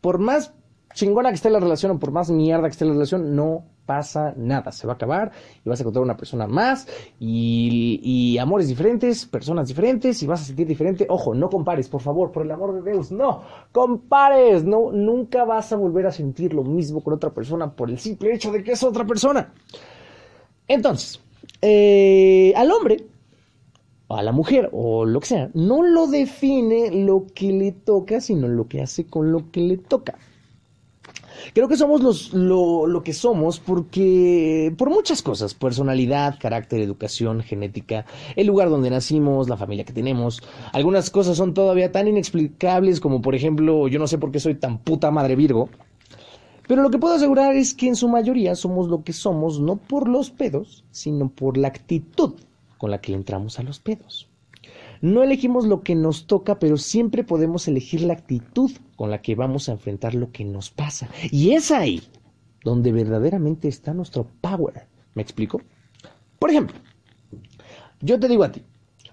por 0.00 0.18
más 0.18 0.52
chingona 0.94 1.30
que 1.30 1.36
esté 1.36 1.50
la 1.50 1.60
relación 1.60 1.92
o 1.92 1.98
por 1.98 2.12
más 2.12 2.30
mierda 2.30 2.68
que 2.68 2.72
esté 2.72 2.84
la 2.84 2.92
relación, 2.92 3.34
no 3.34 3.64
pasa 3.86 4.34
nada. 4.36 4.72
Se 4.72 4.86
va 4.86 4.94
a 4.94 4.96
acabar 4.96 5.32
y 5.64 5.68
vas 5.68 5.80
a 5.80 5.82
encontrar 5.82 6.02
una 6.02 6.16
persona 6.16 6.46
más 6.46 6.86
y, 7.18 8.36
amores 8.38 8.68
diferentes, 8.68 9.24
personas 9.24 9.68
diferentes 9.68 10.22
y 10.22 10.26
vas 10.26 10.42
a 10.42 10.44
sentir 10.44 10.66
diferente. 10.66 11.06
Ojo, 11.08 11.34
no 11.34 11.48
compares, 11.48 11.88
por 11.88 12.02
favor, 12.02 12.32
por 12.32 12.42
el 12.42 12.50
amor 12.50 12.82
de 12.82 12.90
Dios, 12.90 13.12
no 13.12 13.42
compares. 13.72 14.64
No, 14.64 14.90
nunca 14.92 15.44
vas 15.44 15.72
a 15.72 15.76
volver 15.76 16.06
a 16.06 16.12
sentir 16.12 16.52
lo 16.52 16.64
mismo 16.64 17.02
con 17.02 17.14
otra 17.14 17.30
persona 17.30 17.70
por 17.70 17.88
el 17.88 17.98
simple 17.98 18.34
hecho 18.34 18.52
de 18.52 18.62
que 18.62 18.72
es 18.72 18.82
otra 18.82 19.06
persona. 19.06 19.52
Entonces, 20.68 21.20
eh, 21.62 22.52
al 22.56 22.70
hombre 22.72 23.04
a 24.08 24.22
la 24.22 24.32
mujer 24.32 24.68
o 24.72 25.04
lo 25.04 25.20
que 25.20 25.26
sea, 25.26 25.50
no 25.54 25.82
lo 25.82 26.06
define 26.06 26.90
lo 27.04 27.26
que 27.34 27.52
le 27.52 27.72
toca, 27.72 28.20
sino 28.20 28.46
lo 28.48 28.68
que 28.68 28.82
hace 28.82 29.06
con 29.06 29.32
lo 29.32 29.50
que 29.50 29.60
le 29.60 29.78
toca. 29.78 30.16
Creo 31.52 31.68
que 31.68 31.76
somos 31.76 32.02
los, 32.02 32.32
lo, 32.32 32.86
lo, 32.86 33.02
que 33.02 33.12
somos 33.12 33.60
porque 33.60 34.74
por 34.76 34.90
muchas 34.90 35.22
cosas, 35.22 35.54
personalidad, 35.54 36.38
carácter, 36.38 36.80
educación, 36.80 37.42
genética, 37.42 38.04
el 38.34 38.46
lugar 38.46 38.70
donde 38.70 38.90
nacimos, 38.90 39.48
la 39.48 39.56
familia 39.56 39.84
que 39.84 39.92
tenemos. 39.92 40.42
Algunas 40.72 41.10
cosas 41.10 41.36
son 41.36 41.54
todavía 41.54 41.92
tan 41.92 42.08
inexplicables 42.08 43.00
como 43.00 43.22
por 43.22 43.34
ejemplo, 43.34 43.88
yo 43.88 43.98
no 43.98 44.06
sé 44.06 44.18
por 44.18 44.30
qué 44.30 44.40
soy 44.40 44.54
tan 44.54 44.78
puta 44.78 45.10
madre 45.10 45.36
Virgo. 45.36 45.68
Pero 46.66 46.82
lo 46.82 46.90
que 46.90 46.98
puedo 46.98 47.14
asegurar 47.14 47.54
es 47.54 47.74
que 47.74 47.86
en 47.86 47.96
su 47.96 48.08
mayoría 48.08 48.56
somos 48.56 48.88
lo 48.88 49.04
que 49.04 49.12
somos 49.12 49.60
no 49.60 49.76
por 49.76 50.08
los 50.08 50.30
pedos, 50.30 50.84
sino 50.90 51.28
por 51.28 51.56
la 51.56 51.68
actitud 51.68 52.34
con 52.76 52.90
la 52.90 53.00
que 53.00 53.12
entramos 53.12 53.58
a 53.58 53.62
los 53.62 53.78
pedos. 53.78 54.28
No 55.00 55.22
elegimos 55.22 55.66
lo 55.66 55.82
que 55.82 55.94
nos 55.94 56.26
toca, 56.26 56.58
pero 56.58 56.76
siempre 56.76 57.24
podemos 57.24 57.68
elegir 57.68 58.02
la 58.02 58.14
actitud 58.14 58.70
con 58.96 59.10
la 59.10 59.22
que 59.22 59.34
vamos 59.34 59.68
a 59.68 59.72
enfrentar 59.72 60.14
lo 60.14 60.32
que 60.32 60.44
nos 60.44 60.70
pasa. 60.70 61.08
Y 61.30 61.52
es 61.52 61.70
ahí 61.70 62.02
donde 62.64 62.92
verdaderamente 62.92 63.68
está 63.68 63.94
nuestro 63.94 64.26
power. 64.40 64.86
¿Me 65.14 65.22
explico? 65.22 65.60
Por 66.38 66.50
ejemplo, 66.50 66.76
yo 68.00 68.18
te 68.18 68.28
digo 68.28 68.44
a 68.44 68.52
ti, 68.52 68.62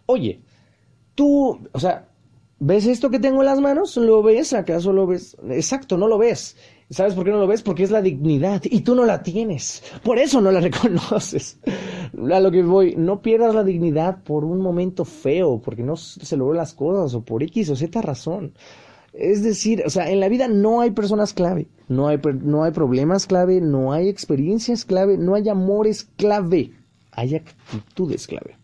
oye, 0.08 0.42
tú, 1.16 1.60
o 1.72 1.80
sea, 1.80 2.08
¿ves 2.60 2.86
esto 2.88 3.10
que 3.10 3.20
tengo 3.20 3.42
en 3.42 3.46
las 3.46 3.62
manos? 3.62 3.96
¿Lo 3.98 4.24
ves? 4.24 4.54
¿Acaso 4.54 4.92
lo 4.92 5.08
ves? 5.08 5.38
Exacto, 5.50 5.98
no 5.98 6.08
lo 6.08 6.18
ves. 6.18 6.58
¿Sabes 6.90 7.14
por 7.14 7.26
qué 7.26 7.32
no 7.32 7.40
lo 7.40 7.48
ves? 7.48 7.62
Porque 7.62 7.84
es 7.84 7.92
la 7.92 8.02
dignidad 8.02 8.62
y 8.66 8.82
tú 8.82 8.96
no 8.96 9.06
la 9.06 9.24
tienes. 9.24 9.84
Por 10.04 10.20
eso 10.20 10.42
no 10.42 10.52
la 10.52 10.60
reconoces. 10.62 11.60
A 12.14 12.40
lo 12.40 12.52
que 12.52 12.62
voy, 12.62 12.96
no 12.96 13.22
pierdas 13.22 13.56
la 13.56 13.64
dignidad 13.64 14.24
por 14.24 14.46
un 14.46 14.60
momento 14.60 15.04
feo, 15.04 15.62
porque 15.64 15.84
no 15.84 15.96
se 15.96 16.38
logró 16.38 16.54
las 16.54 16.74
cosas 16.74 17.16
o 17.16 17.22
por 17.22 17.42
X 17.44 17.70
o 17.70 17.76
Z 17.76 18.02
razón. 18.02 18.54
Es 19.14 19.44
decir, 19.44 19.84
o 19.86 19.90
sea, 19.90 20.10
en 20.10 20.20
la 20.20 20.30
vida 20.30 20.48
no 20.48 20.82
hay 20.82 20.92
personas 20.92 21.34
clave, 21.34 21.68
no 21.88 22.08
hay, 22.08 22.20
no 22.42 22.64
hay 22.64 22.72
problemas 22.72 23.28
clave, 23.28 23.62
no 23.62 23.94
hay 23.94 24.10
experiencias 24.10 24.86
clave, 24.86 25.18
no 25.18 25.36
hay 25.36 25.50
amores 25.50 26.04
clave, 26.16 26.72
hay 27.12 27.36
actitudes 27.36 28.28
clave. 28.28 28.58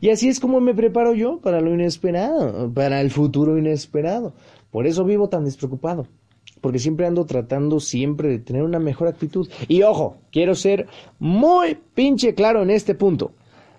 Y 0.00 0.10
así 0.10 0.28
es 0.28 0.40
como 0.40 0.60
me 0.60 0.74
preparo 0.74 1.14
yo 1.14 1.38
para 1.40 1.60
lo 1.60 1.72
inesperado, 1.72 2.72
para 2.72 3.00
el 3.00 3.10
futuro 3.10 3.56
inesperado. 3.56 4.32
Por 4.70 4.86
eso 4.86 5.04
vivo 5.04 5.28
tan 5.28 5.44
despreocupado 5.44 6.06
porque 6.60 6.78
siempre 6.78 7.06
ando 7.06 7.24
tratando 7.26 7.80
siempre 7.80 8.28
de 8.28 8.38
tener 8.38 8.62
una 8.62 8.78
mejor 8.78 9.08
actitud. 9.08 9.48
Y 9.68 9.82
ojo, 9.82 10.18
quiero 10.30 10.54
ser 10.54 10.86
muy 11.18 11.78
pinche 11.94 12.34
claro 12.34 12.62
en 12.62 12.70
este 12.70 12.94
punto. 12.94 13.32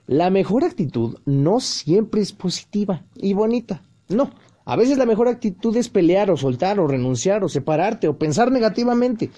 La 0.07 0.29
mejor 0.29 0.63
actitud 0.63 1.17
no 1.25 1.59
siempre 1.59 2.21
es 2.21 2.33
positiva 2.33 3.03
y 3.15 3.33
bonita. 3.33 3.81
No. 4.09 4.31
A 4.65 4.75
veces 4.75 4.97
la 4.97 5.05
mejor 5.05 5.27
actitud 5.27 5.75
es 5.75 5.89
pelear 5.89 6.29
o 6.31 6.38
soltar 6.38 6.79
o 6.79 6.88
renunciar 6.88 7.43
o 7.43 7.50
separarte 7.50 8.07
o 8.07 8.17
pensar 8.17 8.51
negativamente. 8.51 9.29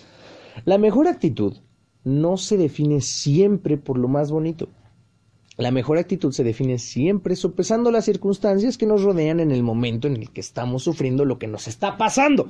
La 0.65 0.77
mejor 0.77 1.07
actitud 1.07 1.57
no 2.03 2.37
se 2.37 2.57
define 2.57 3.01
siempre 3.01 3.77
por 3.77 3.97
lo 3.97 4.07
más 4.07 4.31
bonito. 4.31 4.69
La 5.57 5.71
mejor 5.71 5.99
actitud 5.99 6.31
se 6.31 6.43
define 6.43 6.79
siempre 6.79 7.35
sopesando 7.35 7.91
las 7.91 8.05
circunstancias 8.05 8.77
que 8.77 8.87
nos 8.87 9.03
rodean 9.03 9.39
en 9.39 9.51
el 9.51 9.61
momento 9.61 10.07
en 10.07 10.15
el 10.17 10.31
que 10.31 10.41
estamos 10.41 10.83
sufriendo 10.83 11.25
lo 11.25 11.37
que 11.37 11.47
nos 11.47 11.67
está 11.67 11.97
pasando 11.97 12.49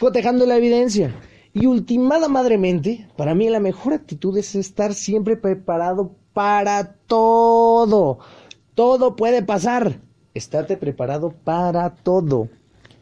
cotejando 0.00 0.46
la 0.46 0.56
evidencia. 0.56 1.14
Y 1.52 1.66
ultimada 1.66 2.28
madremente, 2.28 3.08
para 3.16 3.34
mí 3.34 3.48
la 3.48 3.60
mejor 3.60 3.94
actitud 3.94 4.36
es 4.36 4.54
estar 4.54 4.94
siempre 4.94 5.36
preparado 5.36 6.12
para 6.32 6.94
todo. 7.06 8.18
Todo 8.74 9.16
puede 9.16 9.42
pasar. 9.42 10.00
Estate 10.34 10.76
preparado 10.76 11.32
para 11.32 11.94
todo. 11.94 12.48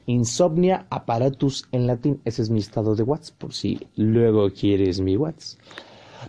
Insomnia 0.07 0.87
apparatus 0.89 1.69
en 1.73 1.87
latín. 1.87 2.21
Ese 2.25 2.43
es 2.43 2.51
mi 2.51 2.61
estado 2.61 2.95
de 2.95 3.03
Watts, 3.03 3.33
por 3.33 3.53
si 3.53 3.81
luego 3.97 4.49
quieres 4.51 5.01
mi 5.01 5.17
Watts. 5.17 5.59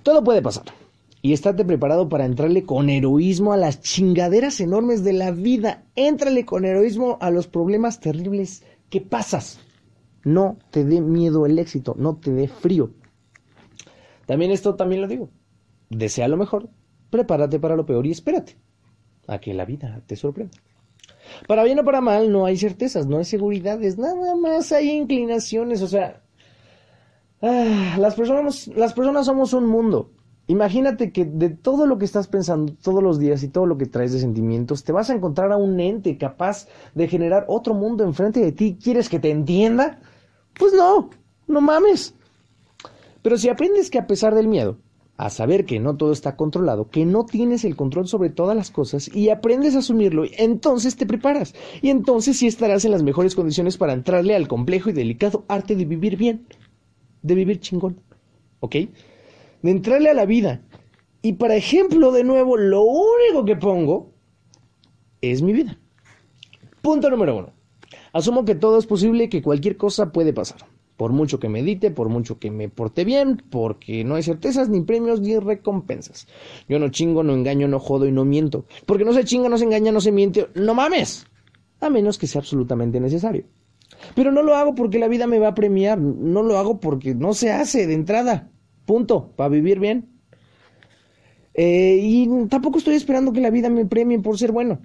Todo 0.04 0.24
puede 0.24 0.42
pasar. 0.42 0.66
Y 1.22 1.34
estate 1.34 1.64
preparado 1.64 2.10
para 2.10 2.26
entrarle 2.26 2.64
con 2.64 2.90
heroísmo 2.90 3.54
a 3.54 3.58
las 3.58 3.82
chingaderas 3.82 4.60
enormes 4.60 5.04
de 5.04 5.14
la 5.14 5.32
vida. 5.32 5.84
Éntrale 5.96 6.46
con 6.46 6.66
heroísmo 6.66 7.18
a 7.22 7.32
los 7.32 7.48
problemas 7.48 8.00
terribles 8.00 8.64
que 8.90 9.02
pasas. 9.02 9.60
No 10.28 10.58
te 10.72 10.84
dé 10.84 11.00
miedo 11.00 11.46
el 11.46 11.58
éxito, 11.58 11.96
no 11.98 12.18
te 12.18 12.34
dé 12.34 12.50
frío. 12.50 12.92
También 14.26 14.52
esto 14.52 14.76
también 14.76 15.00
lo 15.00 15.08
digo. 15.08 15.30
Desea 15.90 16.28
lo 16.28 16.36
mejor, 16.36 16.68
prepárate 17.10 17.62
para 17.62 17.78
lo 17.78 17.86
peor 17.86 18.06
y 18.06 18.12
espérate 18.12 18.58
a 19.26 19.40
que 19.40 19.54
la 19.54 19.64
vida 19.64 20.02
te 20.06 20.18
sorprenda. 20.18 20.58
Para 21.48 21.64
bien 21.64 21.80
o 21.80 21.86
para 21.86 22.02
mal 22.02 22.30
no 22.30 22.46
hay 22.46 22.58
certezas, 22.58 23.08
no 23.08 23.20
hay 23.20 23.24
seguridades, 23.24 23.98
nada 23.98 24.36
más 24.36 24.74
hay 24.74 24.90
inclinaciones, 24.90 25.82
o 25.82 25.88
sea, 25.88 26.22
ah, 27.42 27.96
las, 27.98 28.16
personas, 28.16 28.68
las 28.68 28.92
personas 28.92 29.28
somos 29.28 29.54
un 29.54 29.66
mundo. 29.66 30.12
Imagínate 30.48 31.14
que 31.14 31.24
de 31.24 31.52
todo 31.52 31.88
lo 31.88 31.98
que 31.98 32.04
estás 32.04 32.28
pensando 32.28 32.74
todos 32.82 33.02
los 33.02 33.18
días 33.18 33.44
y 33.44 33.48
todo 33.48 33.66
lo 33.66 33.78
que 33.78 33.86
traes 33.86 34.12
de 34.12 34.20
sentimientos, 34.20 34.84
te 34.84 34.92
vas 34.92 35.10
a 35.10 35.14
encontrar 35.14 35.54
a 35.54 35.58
un 35.58 35.80
ente 35.80 36.18
capaz 36.18 36.68
de 36.96 37.08
generar 37.08 37.46
otro 37.48 37.74
mundo 37.74 38.04
enfrente 38.04 38.42
de 38.42 38.52
ti. 38.52 38.78
¿Quieres 38.82 39.08
que 39.08 39.20
te 39.20 39.32
entienda? 39.32 40.00
Pues 40.58 40.74
no, 40.74 41.10
no 41.48 41.62
mames. 41.62 42.14
Pero 43.22 43.38
si 43.38 43.50
aprendes 43.50 43.90
que 43.90 44.00
a 44.00 44.08
pesar 44.08 44.34
del 44.36 44.48
miedo, 44.48 44.78
a 45.18 45.30
saber 45.32 45.66
que 45.66 45.80
no 45.80 45.98
todo 45.98 46.12
está 46.12 46.36
controlado, 46.36 46.90
que 46.90 47.06
no 47.06 47.26
tienes 47.26 47.66
el 47.66 47.76
control 47.76 48.08
sobre 48.08 48.30
todas 48.30 48.56
las 48.56 48.70
cosas 48.70 49.14
y 49.14 49.30
aprendes 49.30 49.76
a 49.76 49.80
asumirlo, 49.80 50.26
entonces 50.38 50.96
te 50.96 51.08
preparas 51.08 51.56
y 51.82 51.90
entonces 51.90 52.38
sí 52.38 52.48
estarás 52.48 52.86
en 52.86 52.92
las 52.92 53.04
mejores 53.04 53.36
condiciones 53.36 53.78
para 53.78 53.94
entrarle 53.94 54.36
al 54.36 54.48
complejo 54.48 54.90
y 54.90 54.94
delicado 54.94 55.44
arte 55.48 55.76
de 55.76 55.86
vivir 55.86 56.18
bien, 56.18 56.46
de 57.24 57.36
vivir 57.36 57.60
chingón, 57.60 58.00
¿ok? 58.60 58.76
De 59.64 59.72
entrarle 59.72 60.12
a 60.12 60.14
la 60.14 60.26
vida. 60.26 60.62
Y 61.24 61.34
para 61.34 61.56
ejemplo, 61.56 62.12
de 62.12 62.24
nuevo, 62.24 62.56
lo 62.56 62.84
único 62.84 63.44
que 63.44 63.56
pongo 63.56 64.12
es 65.20 65.42
mi 65.42 65.52
vida. 65.52 65.78
Punto 66.82 67.10
número 67.10 67.38
uno. 67.38 67.57
Asumo 68.18 68.46
que 68.46 68.56
todo 68.56 68.80
es 68.80 68.88
posible 68.88 69.30
que 69.30 69.44
cualquier 69.44 69.78
cosa 69.78 70.12
puede 70.12 70.34
pasar. 70.34 70.58
Por 70.98 71.12
mucho 71.12 71.40
que 71.40 71.50
medite, 71.50 71.92
por 71.92 72.10
mucho 72.10 72.40
que 72.40 72.50
me 72.50 72.68
porte 72.68 73.06
bien, 73.06 73.44
porque 73.52 74.04
no 74.04 74.16
hay 74.16 74.24
certezas, 74.24 74.70
ni 74.70 74.82
premios, 74.82 75.22
ni 75.22 75.38
recompensas. 75.38 76.28
Yo 76.68 76.80
no 76.80 76.90
chingo, 76.90 77.22
no 77.22 77.36
engaño, 77.36 77.68
no 77.68 77.80
jodo 77.80 78.08
y 78.08 78.12
no 78.12 78.26
miento. 78.26 78.66
Porque 78.88 79.06
no 79.06 79.14
se 79.14 79.24
chinga, 79.24 79.50
no 79.50 79.60
se 79.60 79.66
engaña, 79.66 79.92
no 79.92 80.02
se 80.02 80.12
miente. 80.12 80.48
¡No 80.56 80.74
mames! 80.74 81.28
A 81.80 81.92
menos 81.92 82.18
que 82.18 82.26
sea 82.26 82.42
absolutamente 82.42 83.00
necesario. 83.00 83.46
Pero 84.16 84.32
no 84.32 84.42
lo 84.42 84.56
hago 84.56 84.74
porque 84.74 84.98
la 84.98 85.08
vida 85.08 85.28
me 85.28 85.38
va 85.38 85.50
a 85.50 85.54
premiar. 85.54 86.00
No 86.00 86.42
lo 86.42 86.58
hago 86.58 86.80
porque 86.80 87.14
no 87.14 87.36
se 87.36 87.52
hace 87.52 87.86
de 87.86 87.94
entrada. 87.94 88.50
Punto. 88.88 89.32
Para 89.36 89.50
vivir 89.50 89.80
bien. 89.80 90.10
Eh, 91.54 92.00
y 92.02 92.48
tampoco 92.48 92.80
estoy 92.80 92.96
esperando 92.96 93.32
que 93.32 93.42
la 93.42 93.52
vida 93.52 93.70
me 93.70 93.86
premie 93.86 94.18
por 94.18 94.40
ser 94.40 94.52
bueno. 94.52 94.80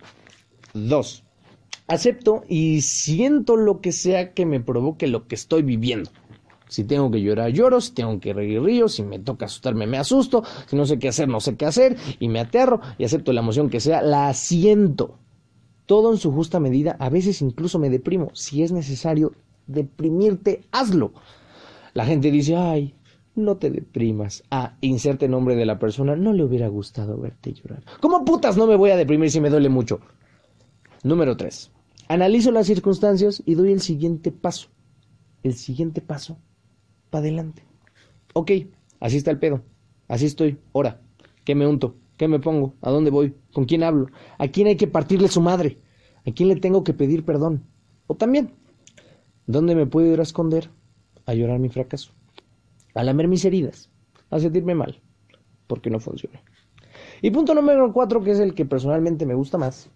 Dos 0.74 1.21
acepto 1.92 2.42
y 2.48 2.80
siento 2.82 3.56
lo 3.56 3.80
que 3.80 3.92
sea 3.92 4.32
que 4.32 4.46
me 4.46 4.60
provoque 4.60 5.06
lo 5.06 5.26
que 5.26 5.34
estoy 5.34 5.62
viviendo. 5.62 6.10
Si 6.68 6.84
tengo 6.84 7.10
que 7.10 7.20
llorar, 7.20 7.50
lloro, 7.52 7.82
si 7.82 7.92
tengo 7.92 8.18
que 8.18 8.32
reír, 8.32 8.62
río, 8.62 8.88
si 8.88 9.02
me 9.02 9.18
toca 9.18 9.44
asustarme, 9.44 9.86
me 9.86 9.98
asusto, 9.98 10.42
si 10.66 10.74
no 10.74 10.86
sé 10.86 10.98
qué 10.98 11.08
hacer, 11.08 11.28
no 11.28 11.38
sé 11.38 11.54
qué 11.54 11.66
hacer, 11.66 11.98
y 12.18 12.28
me 12.28 12.40
aterro 12.40 12.80
y 12.96 13.04
acepto 13.04 13.32
la 13.34 13.40
emoción 13.40 13.68
que 13.68 13.78
sea, 13.78 14.00
la 14.00 14.32
siento. 14.32 15.18
Todo 15.84 16.12
en 16.12 16.16
su 16.16 16.32
justa 16.32 16.60
medida, 16.60 16.96
a 16.98 17.10
veces 17.10 17.42
incluso 17.42 17.78
me 17.78 17.90
deprimo. 17.90 18.30
Si 18.32 18.62
es 18.62 18.72
necesario 18.72 19.32
deprimirte, 19.66 20.62
hazlo. 20.72 21.12
La 21.92 22.06
gente 22.06 22.30
dice, 22.30 22.56
ay, 22.56 22.94
no 23.34 23.56
te 23.56 23.70
deprimas. 23.70 24.42
Ah, 24.50 24.76
inserte 24.80 25.28
nombre 25.28 25.56
de 25.56 25.66
la 25.66 25.78
persona, 25.78 26.16
no 26.16 26.32
le 26.32 26.44
hubiera 26.44 26.68
gustado 26.68 27.18
verte 27.18 27.52
llorar. 27.52 27.82
¿Cómo 28.00 28.24
putas 28.24 28.56
no 28.56 28.66
me 28.66 28.76
voy 28.76 28.90
a 28.90 28.96
deprimir 28.96 29.30
si 29.30 29.42
me 29.42 29.50
duele 29.50 29.68
mucho? 29.68 30.00
Número 31.02 31.36
3. 31.36 31.71
Analizo 32.08 32.50
las 32.50 32.66
circunstancias 32.66 33.42
y 33.46 33.54
doy 33.54 33.72
el 33.72 33.80
siguiente 33.80 34.32
paso. 34.32 34.68
El 35.42 35.54
siguiente 35.54 36.00
paso 36.00 36.38
para 37.10 37.22
adelante. 37.22 37.62
Ok, 38.34 38.52
así 39.00 39.16
está 39.16 39.30
el 39.30 39.38
pedo. 39.38 39.62
Así 40.08 40.26
estoy. 40.26 40.58
Ahora, 40.74 41.00
¿qué 41.44 41.54
me 41.54 41.66
unto? 41.66 41.96
¿Qué 42.16 42.28
me 42.28 42.38
pongo? 42.38 42.74
¿A 42.80 42.90
dónde 42.90 43.10
voy? 43.10 43.34
¿Con 43.52 43.64
quién 43.64 43.82
hablo? 43.82 44.08
¿A 44.38 44.48
quién 44.48 44.66
hay 44.66 44.76
que 44.76 44.86
partirle 44.86 45.28
su 45.28 45.40
madre? 45.40 45.78
¿A 46.26 46.30
quién 46.32 46.48
le 46.48 46.56
tengo 46.56 46.84
que 46.84 46.94
pedir 46.94 47.24
perdón? 47.24 47.64
O 48.06 48.14
también, 48.14 48.52
¿dónde 49.46 49.74
me 49.74 49.86
puedo 49.86 50.12
ir 50.12 50.20
a 50.20 50.24
esconder? 50.24 50.70
a 51.26 51.34
llorar 51.34 51.58
mi 51.58 51.68
fracaso, 51.68 52.12
a 52.94 53.02
lamer 53.02 53.28
mis 53.28 53.44
heridas, 53.44 53.90
a 54.30 54.38
sentirme 54.38 54.74
mal, 54.74 55.00
porque 55.66 55.90
no 55.90 56.00
funciona. 56.00 56.42
Y 57.20 57.30
punto 57.30 57.54
número 57.54 57.92
cuatro, 57.92 58.22
que 58.22 58.32
es 58.32 58.40
el 58.40 58.54
que 58.54 58.64
personalmente 58.64 59.26
me 59.26 59.34
gusta 59.34 59.58
más. 59.58 59.90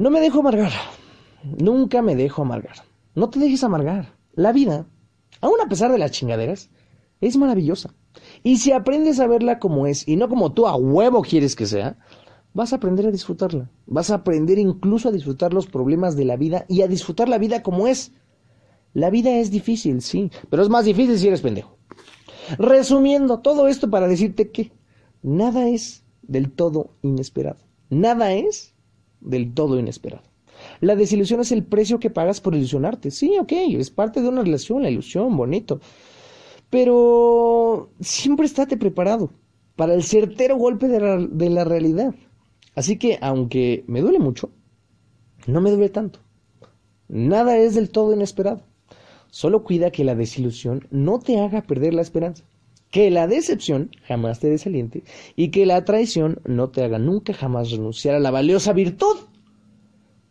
No 0.00 0.08
me 0.08 0.20
dejo 0.20 0.40
amargar. 0.40 0.72
Nunca 1.58 2.00
me 2.00 2.16
dejo 2.16 2.40
amargar. 2.40 2.76
No 3.14 3.28
te 3.28 3.38
dejes 3.38 3.62
amargar. 3.64 4.14
La 4.32 4.50
vida, 4.50 4.86
aun 5.42 5.60
a 5.60 5.68
pesar 5.68 5.92
de 5.92 5.98
las 5.98 6.12
chingaderas, 6.12 6.70
es 7.20 7.36
maravillosa. 7.36 7.94
Y 8.42 8.56
si 8.56 8.72
aprendes 8.72 9.20
a 9.20 9.26
verla 9.26 9.58
como 9.58 9.86
es 9.86 10.08
y 10.08 10.16
no 10.16 10.30
como 10.30 10.54
tú 10.54 10.66
a 10.66 10.74
huevo 10.74 11.20
quieres 11.20 11.54
que 11.54 11.66
sea, 11.66 11.98
vas 12.54 12.72
a 12.72 12.76
aprender 12.76 13.08
a 13.08 13.10
disfrutarla. 13.10 13.70
Vas 13.84 14.10
a 14.10 14.14
aprender 14.14 14.58
incluso 14.58 15.10
a 15.10 15.12
disfrutar 15.12 15.52
los 15.52 15.66
problemas 15.66 16.16
de 16.16 16.24
la 16.24 16.38
vida 16.38 16.64
y 16.66 16.80
a 16.80 16.88
disfrutar 16.88 17.28
la 17.28 17.36
vida 17.36 17.62
como 17.62 17.86
es. 17.86 18.12
La 18.94 19.10
vida 19.10 19.36
es 19.36 19.50
difícil, 19.50 20.00
sí, 20.00 20.30
pero 20.48 20.62
es 20.62 20.70
más 20.70 20.86
difícil 20.86 21.18
si 21.18 21.28
eres 21.28 21.42
pendejo. 21.42 21.76
Resumiendo 22.56 23.40
todo 23.40 23.68
esto 23.68 23.90
para 23.90 24.08
decirte 24.08 24.50
que 24.50 24.72
nada 25.20 25.68
es 25.68 26.04
del 26.22 26.50
todo 26.52 26.94
inesperado. 27.02 27.58
Nada 27.90 28.32
es 28.32 28.74
del 29.20 29.52
todo 29.54 29.78
inesperado. 29.78 30.22
La 30.80 30.96
desilusión 30.96 31.40
es 31.40 31.52
el 31.52 31.64
precio 31.64 31.98
que 31.98 32.10
pagas 32.10 32.40
por 32.40 32.54
ilusionarte. 32.54 33.10
Sí, 33.10 33.36
ok, 33.38 33.52
es 33.52 33.90
parte 33.90 34.20
de 34.20 34.28
una 34.28 34.42
relación, 34.42 34.82
la 34.82 34.90
ilusión, 34.90 35.36
bonito. 35.36 35.80
Pero 36.68 37.90
siempre 38.00 38.46
estate 38.46 38.76
preparado 38.76 39.30
para 39.76 39.94
el 39.94 40.04
certero 40.04 40.56
golpe 40.56 40.88
de 40.88 41.00
la, 41.00 41.16
de 41.16 41.50
la 41.50 41.64
realidad. 41.64 42.14
Así 42.74 42.98
que, 42.98 43.18
aunque 43.20 43.84
me 43.86 44.00
duele 44.00 44.18
mucho, 44.18 44.50
no 45.46 45.60
me 45.60 45.70
duele 45.70 45.88
tanto. 45.88 46.20
Nada 47.08 47.56
es 47.56 47.74
del 47.74 47.90
todo 47.90 48.14
inesperado. 48.14 48.62
Solo 49.30 49.64
cuida 49.64 49.90
que 49.90 50.04
la 50.04 50.14
desilusión 50.14 50.86
no 50.90 51.18
te 51.18 51.40
haga 51.40 51.62
perder 51.62 51.94
la 51.94 52.02
esperanza. 52.02 52.44
Que 52.90 53.10
la 53.10 53.26
decepción 53.26 53.90
jamás 54.06 54.40
te 54.40 54.50
desaliente 54.50 55.04
y 55.36 55.50
que 55.50 55.64
la 55.64 55.84
traición 55.84 56.40
no 56.44 56.70
te 56.70 56.82
haga 56.82 56.98
nunca 56.98 57.32
jamás 57.32 57.70
renunciar 57.70 58.16
a 58.16 58.20
la 58.20 58.30
valiosa 58.30 58.72
virtud 58.72 59.16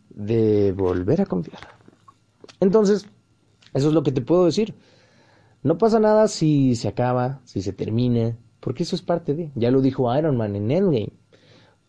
de 0.10 0.74
volver 0.74 1.22
a 1.22 1.26
confiar. 1.26 1.62
Entonces, 2.60 3.08
eso 3.74 3.88
es 3.88 3.94
lo 3.94 4.04
que 4.04 4.12
te 4.12 4.22
puedo 4.22 4.46
decir. 4.46 4.74
No 5.64 5.78
pasa 5.78 6.00
nada 6.00 6.28
si 6.28 6.76
se 6.76 6.88
acaba, 6.88 7.42
si 7.46 7.62
se 7.62 7.74
termina, 7.74 8.38
porque 8.60 8.84
eso 8.84 8.96
es 8.96 9.02
parte 9.02 9.34
de. 9.34 9.52
Ya 9.56 9.72
lo 9.72 9.82
dijo 9.82 10.14
Iron 10.16 10.38
Man 10.38 10.56
en 10.56 10.72
Endgame. 10.72 11.14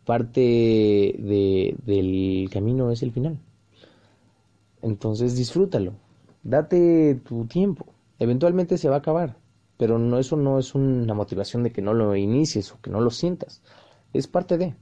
Parte 0.04 0.40
de, 0.40 1.76
del 1.84 2.48
camino 2.50 2.90
es 2.90 3.02
el 3.02 3.12
final. 3.12 3.38
Entonces 4.82 5.36
disfrútalo. 5.36 5.92
Date 6.42 7.16
tu 7.16 7.46
tiempo. 7.46 7.86
Eventualmente 8.18 8.78
se 8.78 8.88
va 8.88 8.96
a 8.96 8.98
acabar. 8.98 9.36
Pero 9.80 9.98
no, 9.98 10.18
eso 10.18 10.36
no 10.36 10.58
es 10.58 10.74
una 10.74 11.14
motivación 11.14 11.62
de 11.62 11.72
que 11.72 11.80
no 11.80 11.94
lo 11.94 12.14
inicies 12.14 12.70
o 12.70 12.80
que 12.82 12.90
no 12.90 13.00
lo 13.00 13.08
sientas. 13.08 13.62
Es 14.12 14.26
parte 14.26 14.58
de. 14.58 14.74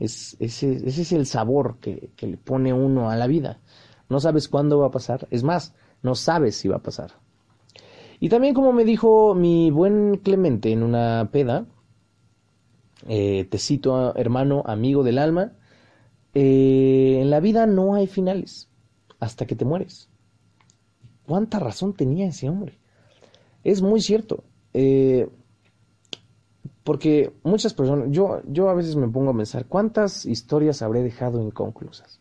Es, 0.00 0.36
ese, 0.40 0.72
ese 0.84 1.02
es 1.02 1.12
el 1.12 1.26
sabor 1.26 1.76
que, 1.78 2.10
que 2.16 2.26
le 2.26 2.38
pone 2.38 2.72
uno 2.72 3.08
a 3.08 3.14
la 3.14 3.28
vida. 3.28 3.60
No 4.08 4.18
sabes 4.18 4.48
cuándo 4.48 4.80
va 4.80 4.88
a 4.88 4.90
pasar. 4.90 5.28
Es 5.30 5.44
más, 5.44 5.76
no 6.02 6.16
sabes 6.16 6.56
si 6.56 6.66
va 6.66 6.78
a 6.78 6.82
pasar. 6.82 7.12
Y 8.18 8.30
también 8.30 8.52
como 8.52 8.72
me 8.72 8.84
dijo 8.84 9.32
mi 9.36 9.70
buen 9.70 10.16
Clemente 10.16 10.72
en 10.72 10.82
una 10.82 11.28
peda, 11.30 11.66
eh, 13.06 13.46
te 13.48 13.58
cito 13.58 14.16
hermano, 14.16 14.64
amigo 14.66 15.04
del 15.04 15.18
alma, 15.18 15.52
eh, 16.34 17.20
en 17.22 17.30
la 17.30 17.38
vida 17.38 17.66
no 17.66 17.94
hay 17.94 18.08
finales 18.08 18.68
hasta 19.20 19.46
que 19.46 19.54
te 19.54 19.64
mueres. 19.64 20.08
¿Cuánta 21.26 21.60
razón 21.60 21.94
tenía 21.94 22.26
ese 22.26 22.48
hombre? 22.48 22.81
Es 23.64 23.82
muy 23.82 24.00
cierto. 24.00 24.44
Eh, 24.74 25.28
porque 26.84 27.32
muchas 27.44 27.74
personas, 27.74 28.08
yo, 28.10 28.42
yo 28.46 28.68
a 28.68 28.74
veces 28.74 28.96
me 28.96 29.08
pongo 29.08 29.30
a 29.30 29.36
pensar, 29.36 29.66
¿cuántas 29.66 30.26
historias 30.26 30.82
habré 30.82 31.02
dejado 31.02 31.40
inconclusas? 31.40 32.20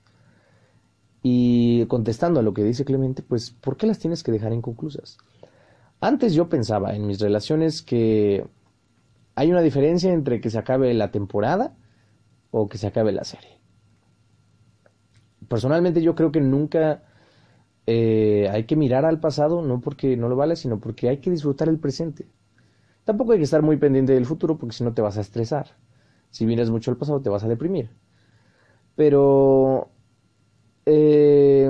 Y 1.23 1.85
contestando 1.85 2.39
a 2.39 2.43
lo 2.43 2.53
que 2.53 2.63
dice 2.63 2.85
Clemente, 2.85 3.23
pues, 3.23 3.51
¿por 3.51 3.77
qué 3.77 3.87
las 3.87 3.99
tienes 3.99 4.23
que 4.23 4.31
dejar 4.31 4.53
inconclusas? 4.53 5.17
Antes 5.99 6.33
yo 6.33 6.49
pensaba 6.49 6.95
en 6.95 7.05
mis 7.05 7.19
relaciones 7.19 7.81
que 7.81 8.45
hay 9.35 9.51
una 9.51 9.61
diferencia 9.61 10.11
entre 10.11 10.41
que 10.41 10.49
se 10.49 10.57
acabe 10.57 10.93
la 10.93 11.11
temporada 11.11 11.75
o 12.49 12.67
que 12.67 12.77
se 12.77 12.87
acabe 12.87 13.11
la 13.11 13.23
serie. 13.23 13.59
Personalmente 15.47 16.01
yo 16.01 16.15
creo 16.15 16.31
que 16.31 16.41
nunca 16.41 17.03
eh, 17.93 18.47
hay 18.49 18.63
que 18.63 18.77
mirar 18.77 19.03
al 19.03 19.19
pasado, 19.19 19.61
no 19.61 19.81
porque 19.81 20.15
no 20.15 20.29
lo 20.29 20.37
vale, 20.37 20.55
sino 20.55 20.79
porque 20.79 21.09
hay 21.09 21.17
que 21.17 21.29
disfrutar 21.29 21.67
el 21.67 21.77
presente. 21.77 22.25
Tampoco 23.03 23.33
hay 23.33 23.39
que 23.39 23.43
estar 23.43 23.61
muy 23.61 23.75
pendiente 23.75 24.13
del 24.13 24.25
futuro 24.25 24.57
porque 24.57 24.73
si 24.73 24.85
no 24.85 24.93
te 24.93 25.01
vas 25.01 25.17
a 25.17 25.21
estresar. 25.21 25.67
Si 26.29 26.45
vienes 26.45 26.69
mucho 26.69 26.89
al 26.89 26.95
pasado 26.95 27.21
te 27.21 27.29
vas 27.29 27.43
a 27.43 27.49
deprimir. 27.49 27.89
Pero 28.95 29.89
eh, 30.85 31.69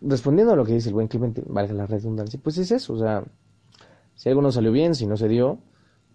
respondiendo 0.00 0.52
a 0.54 0.56
lo 0.56 0.64
que 0.64 0.72
dice 0.72 0.88
el 0.88 0.94
buen 0.94 1.06
Clemente, 1.06 1.44
valga 1.46 1.72
la 1.72 1.86
redundancia, 1.86 2.40
pues 2.42 2.58
es 2.58 2.72
eso, 2.72 2.94
o 2.94 2.98
sea, 2.98 3.22
si 4.16 4.28
algo 4.28 4.42
no 4.42 4.50
salió 4.50 4.72
bien, 4.72 4.96
si 4.96 5.06
no 5.06 5.16
se 5.16 5.28
dio, 5.28 5.58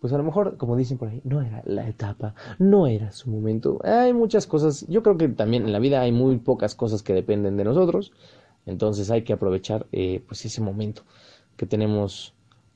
pues 0.01 0.11
a 0.11 0.17
lo 0.17 0.23
mejor, 0.25 0.57
como 0.57 0.75
dicen 0.75 0.97
por 0.97 1.07
ahí, 1.07 1.21
no 1.23 1.41
era 1.41 1.63
la 1.65 1.87
etapa, 1.87 2.35
no 2.59 2.87
era 2.87 3.13
su 3.13 3.29
momento. 3.29 3.79
Hay 3.85 4.11
muchas 4.11 4.47
cosas, 4.47 4.85
yo 4.89 5.01
creo 5.01 5.17
que 5.17 5.29
también 5.29 5.63
en 5.63 5.71
la 5.71 5.79
vida 5.79 6.01
hay 6.01 6.11
muy 6.11 6.39
pocas 6.39 6.75
cosas 6.75 7.03
que 7.03 7.13
dependen 7.13 7.55
de 7.55 7.63
nosotros, 7.63 8.11
entonces 8.65 9.11
hay 9.11 9.23
que 9.23 9.33
aprovechar 9.33 9.87
eh, 9.91 10.23
pues 10.27 10.45
ese 10.45 10.61
momento 10.61 11.03
que 11.57 11.65
tenemos 11.65 12.33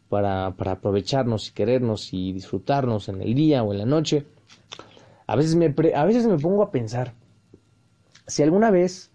para, 0.10 0.56
para 0.56 0.74
aprovecharnos 0.74 1.50
y 1.50 1.54
querernos 1.54 2.14
y 2.14 2.34
disfrutarnos 2.34 3.10
en 3.10 3.22
el 3.22 3.34
día 3.34 3.64
o 3.64 3.74
en 3.74 3.80
la 3.80 3.86
noche. 3.86 4.26
A 5.26 5.36
veces 5.36 5.56
me, 5.56 5.74
a 5.94 6.06
veces 6.06 6.28
me 6.28 6.38
pongo 6.38 6.64
a 6.64 6.72
pensar, 6.72 7.14
si 8.28 8.44
alguna 8.44 8.72
vez 8.72 9.12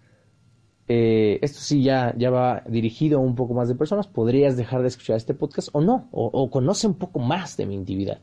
eh, 0.89 1.39
esto 1.43 1.61
sí 1.61 1.83
ya, 1.83 2.15
ya 2.19 2.31
va 2.31 2.63
dirigido 2.67 3.19
a 3.19 3.23
un 3.23 3.35
poco 3.35 3.55
más 3.55 3.69
de 3.69 3.75
personas, 3.75 4.09
podrías 4.09 4.57
dejar 4.57 4.83
de 4.83 4.89
escuchar 4.89 5.17
este 5.17 5.35
podcast 5.35 5.69
o 5.73 5.81
no, 5.81 6.09
o, 6.11 6.51
conoce 6.51 6.87
un 6.87 6.95
poco 6.95 7.19
más 7.19 7.57
de 7.57 7.67
mi 7.67 7.75
intimidad. 7.75 8.21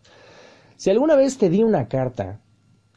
Si 0.75 0.89
alguna 0.89 1.15
vez 1.15 1.37
te 1.37 1.49
di 1.49 1.63
una 1.63 1.87
carta, 1.87 2.41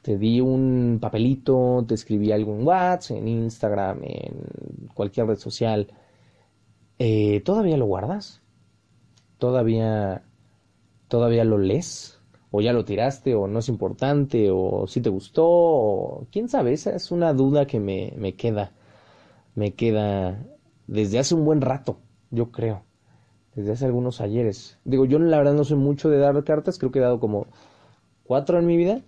te 0.02 0.18
di 0.18 0.40
un 0.40 0.98
papelito, 1.00 1.84
te 1.86 1.94
escribí 1.94 2.32
algo 2.32 2.54
en 2.54 2.66
WhatsApp, 2.66 3.18
en 3.18 3.28
Instagram, 3.28 4.00
en 4.04 4.88
cualquier 4.94 5.26
red 5.28 5.38
social, 5.38 5.88
eh, 6.98 7.40
¿todavía 7.44 7.76
lo 7.76 7.86
guardas? 7.86 8.42
¿Todavía, 9.38 10.22
¿Todavía 11.08 11.44
lo 11.44 11.58
lees? 11.58 12.18
¿O 12.50 12.60
ya 12.60 12.72
lo 12.72 12.84
tiraste? 12.84 13.34
¿O 13.34 13.46
no 13.48 13.60
es 13.60 13.68
importante? 13.68 14.50
¿O 14.52 14.86
si 14.86 15.00
te 15.00 15.10
gustó? 15.10 15.46
O 15.46 16.26
quién 16.30 16.48
sabe, 16.48 16.72
esa 16.72 16.94
es 16.94 17.10
una 17.10 17.32
duda 17.32 17.66
que 17.66 17.80
me, 17.80 18.12
me 18.16 18.34
queda 18.34 18.72
me 19.54 19.74
queda 19.74 20.44
desde 20.86 21.18
hace 21.18 21.34
un 21.34 21.44
buen 21.44 21.60
rato, 21.60 21.98
yo 22.30 22.50
creo. 22.50 22.84
Desde 23.54 23.72
hace 23.72 23.84
algunos 23.84 24.20
ayeres. 24.20 24.78
Digo, 24.84 25.04
yo 25.04 25.18
la 25.18 25.36
verdad 25.36 25.52
no 25.52 25.64
soy 25.64 25.76
mucho 25.76 26.08
de 26.08 26.18
dar 26.18 26.42
cartas, 26.44 26.78
creo 26.78 26.90
que 26.90 27.00
he 27.00 27.02
dado 27.02 27.20
como 27.20 27.46
cuatro 28.24 28.58
en 28.58 28.66
mi 28.66 28.76
vida. 28.76 29.02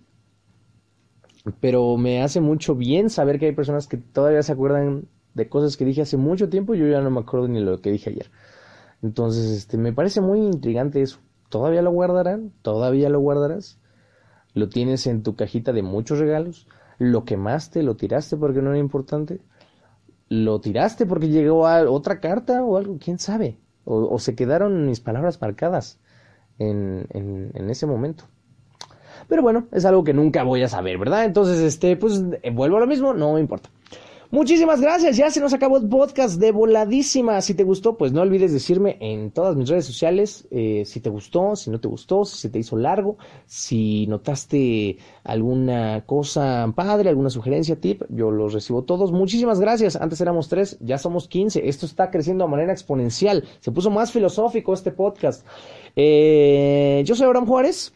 Pero 1.59 1.97
me 1.97 2.21
hace 2.23 2.41
mucho 2.41 2.75
bien 2.75 3.09
saber 3.09 3.39
que 3.39 3.47
hay 3.47 3.51
personas 3.51 3.87
que 3.87 3.97
todavía 3.97 4.41
se 4.43 4.51
acuerdan 4.51 5.05
de 5.33 5.47
cosas 5.49 5.77
que 5.77 5.85
dije 5.85 6.01
hace 6.01 6.17
mucho 6.17 6.49
tiempo 6.49 6.73
y 6.73 6.79
yo 6.79 6.87
ya 6.87 7.01
no 7.01 7.11
me 7.11 7.19
acuerdo 7.19 7.47
ni 7.47 7.59
lo 7.59 7.81
que 7.81 7.91
dije 7.91 8.09
ayer. 8.09 8.31
Entonces, 9.03 9.51
este, 9.51 9.77
me 9.77 9.93
parece 9.93 10.21
muy 10.21 10.39
intrigante 10.39 11.01
eso. 11.01 11.19
¿Todavía 11.49 11.81
lo 11.81 11.91
guardarán? 11.91 12.51
¿Todavía 12.61 13.09
lo 13.09 13.19
guardarás? 13.19 13.77
¿Lo 14.53 14.69
tienes 14.69 15.05
en 15.05 15.21
tu 15.21 15.35
cajita 15.35 15.73
de 15.73 15.83
muchos 15.83 16.19
regalos? 16.19 16.67
¿Lo 16.97 17.25
quemaste? 17.25 17.83
¿Lo 17.83 17.95
tiraste 17.95 18.37
porque 18.37 18.61
no 18.61 18.71
era 18.71 18.79
importante? 18.79 19.41
lo 20.29 20.59
tiraste 20.59 21.05
porque 21.05 21.29
llegó 21.29 21.61
otra 21.61 22.19
carta 22.19 22.63
o 22.63 22.77
algo, 22.77 22.97
quién 22.99 23.19
sabe. 23.19 23.57
O, 23.87 24.17
se 24.17 24.35
quedaron 24.35 24.87
mis 24.87 24.99
palabras 24.99 25.39
marcadas 25.39 25.99
en, 26.57 27.05
en, 27.11 27.69
ese 27.69 27.85
momento. 27.85 28.23
Pero 29.27 29.41
bueno, 29.41 29.67
es 29.71 29.85
algo 29.85 30.03
que 30.03 30.13
nunca 30.13 30.43
voy 30.43 30.63
a 30.63 30.67
saber, 30.67 30.97
¿verdad? 30.97 31.25
Entonces, 31.25 31.59
este, 31.59 31.95
pues 31.97 32.23
vuelvo 32.53 32.77
a 32.77 32.81
lo 32.81 32.87
mismo, 32.87 33.13
no 33.13 33.33
me 33.33 33.39
importa. 33.39 33.69
Muchísimas 34.31 34.81
gracias, 34.81 35.17
ya 35.17 35.29
se 35.29 35.39
nos 35.39 35.53
acabó 35.53 35.77
el 35.77 35.87
podcast 35.87 36.39
de 36.39 36.51
voladísima. 36.51 37.39
Si 37.41 37.53
te 37.53 37.63
gustó, 37.63 37.95
pues 37.95 38.11
no 38.11 38.21
olvides 38.21 38.51
decirme 38.51 38.97
en 38.99 39.29
todas 39.31 39.55
mis 39.55 39.69
redes 39.69 39.85
sociales 39.85 40.47
eh, 40.49 40.83
si 40.85 40.99
te 40.99 41.09
gustó, 41.09 41.55
si 41.55 41.69
no 41.69 41.79
te 41.79 41.87
gustó, 41.87 42.25
si 42.25 42.37
se 42.37 42.49
te 42.49 42.59
hizo 42.59 42.75
largo, 42.75 43.17
si 43.45 44.07
notaste 44.07 44.97
alguna 45.23 46.03
cosa 46.05 46.69
padre, 46.75 47.09
alguna 47.09 47.29
sugerencia, 47.29 47.79
tip, 47.79 48.01
yo 48.09 48.31
los 48.31 48.53
recibo 48.53 48.83
todos. 48.83 49.11
Muchísimas 49.11 49.59
gracias, 49.59 49.95
antes 49.95 50.19
éramos 50.19 50.49
tres, 50.49 50.77
ya 50.81 50.97
somos 50.97 51.27
15, 51.27 51.69
esto 51.69 51.85
está 51.85 52.09
creciendo 52.09 52.45
de 52.45 52.51
manera 52.51 52.73
exponencial, 52.73 53.43
se 53.59 53.71
puso 53.71 53.91
más 53.91 54.11
filosófico 54.11 54.73
este 54.73 54.91
podcast. 54.91 55.45
Eh, 55.95 57.03
yo 57.05 57.15
soy 57.15 57.27
Abraham 57.27 57.45
Juárez, 57.45 57.93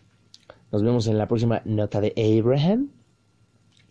nos 0.71 0.84
vemos 0.84 1.08
en 1.08 1.17
la 1.17 1.27
próxima 1.27 1.62
nota 1.65 2.01
de 2.01 2.13
Abraham. 2.17 2.89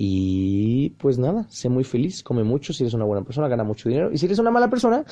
Y 0.00 0.90
pues 0.90 1.18
nada, 1.18 1.46
sé 1.48 1.68
muy 1.68 1.82
feliz, 1.82 2.22
come 2.22 2.44
mucho, 2.44 2.72
si 2.72 2.84
eres 2.84 2.94
una 2.94 3.04
buena 3.04 3.24
persona, 3.24 3.48
gana 3.48 3.64
mucho 3.64 3.88
dinero. 3.88 4.12
Y 4.12 4.18
si 4.18 4.26
eres 4.26 4.38
una 4.38 4.52
mala 4.52 4.70
persona, 4.70 5.04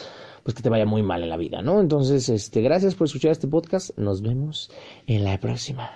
pues 0.44 0.54
que 0.54 0.62
te 0.62 0.68
vaya 0.68 0.86
muy 0.86 1.02
mal 1.02 1.24
en 1.24 1.28
la 1.28 1.36
vida, 1.36 1.60
¿no? 1.60 1.80
Entonces, 1.80 2.28
este, 2.28 2.62
gracias 2.62 2.94
por 2.94 3.08
escuchar 3.08 3.32
este 3.32 3.48
podcast. 3.48 3.98
Nos 3.98 4.22
vemos 4.22 4.70
en 5.08 5.24
la 5.24 5.40
próxima. 5.40 5.90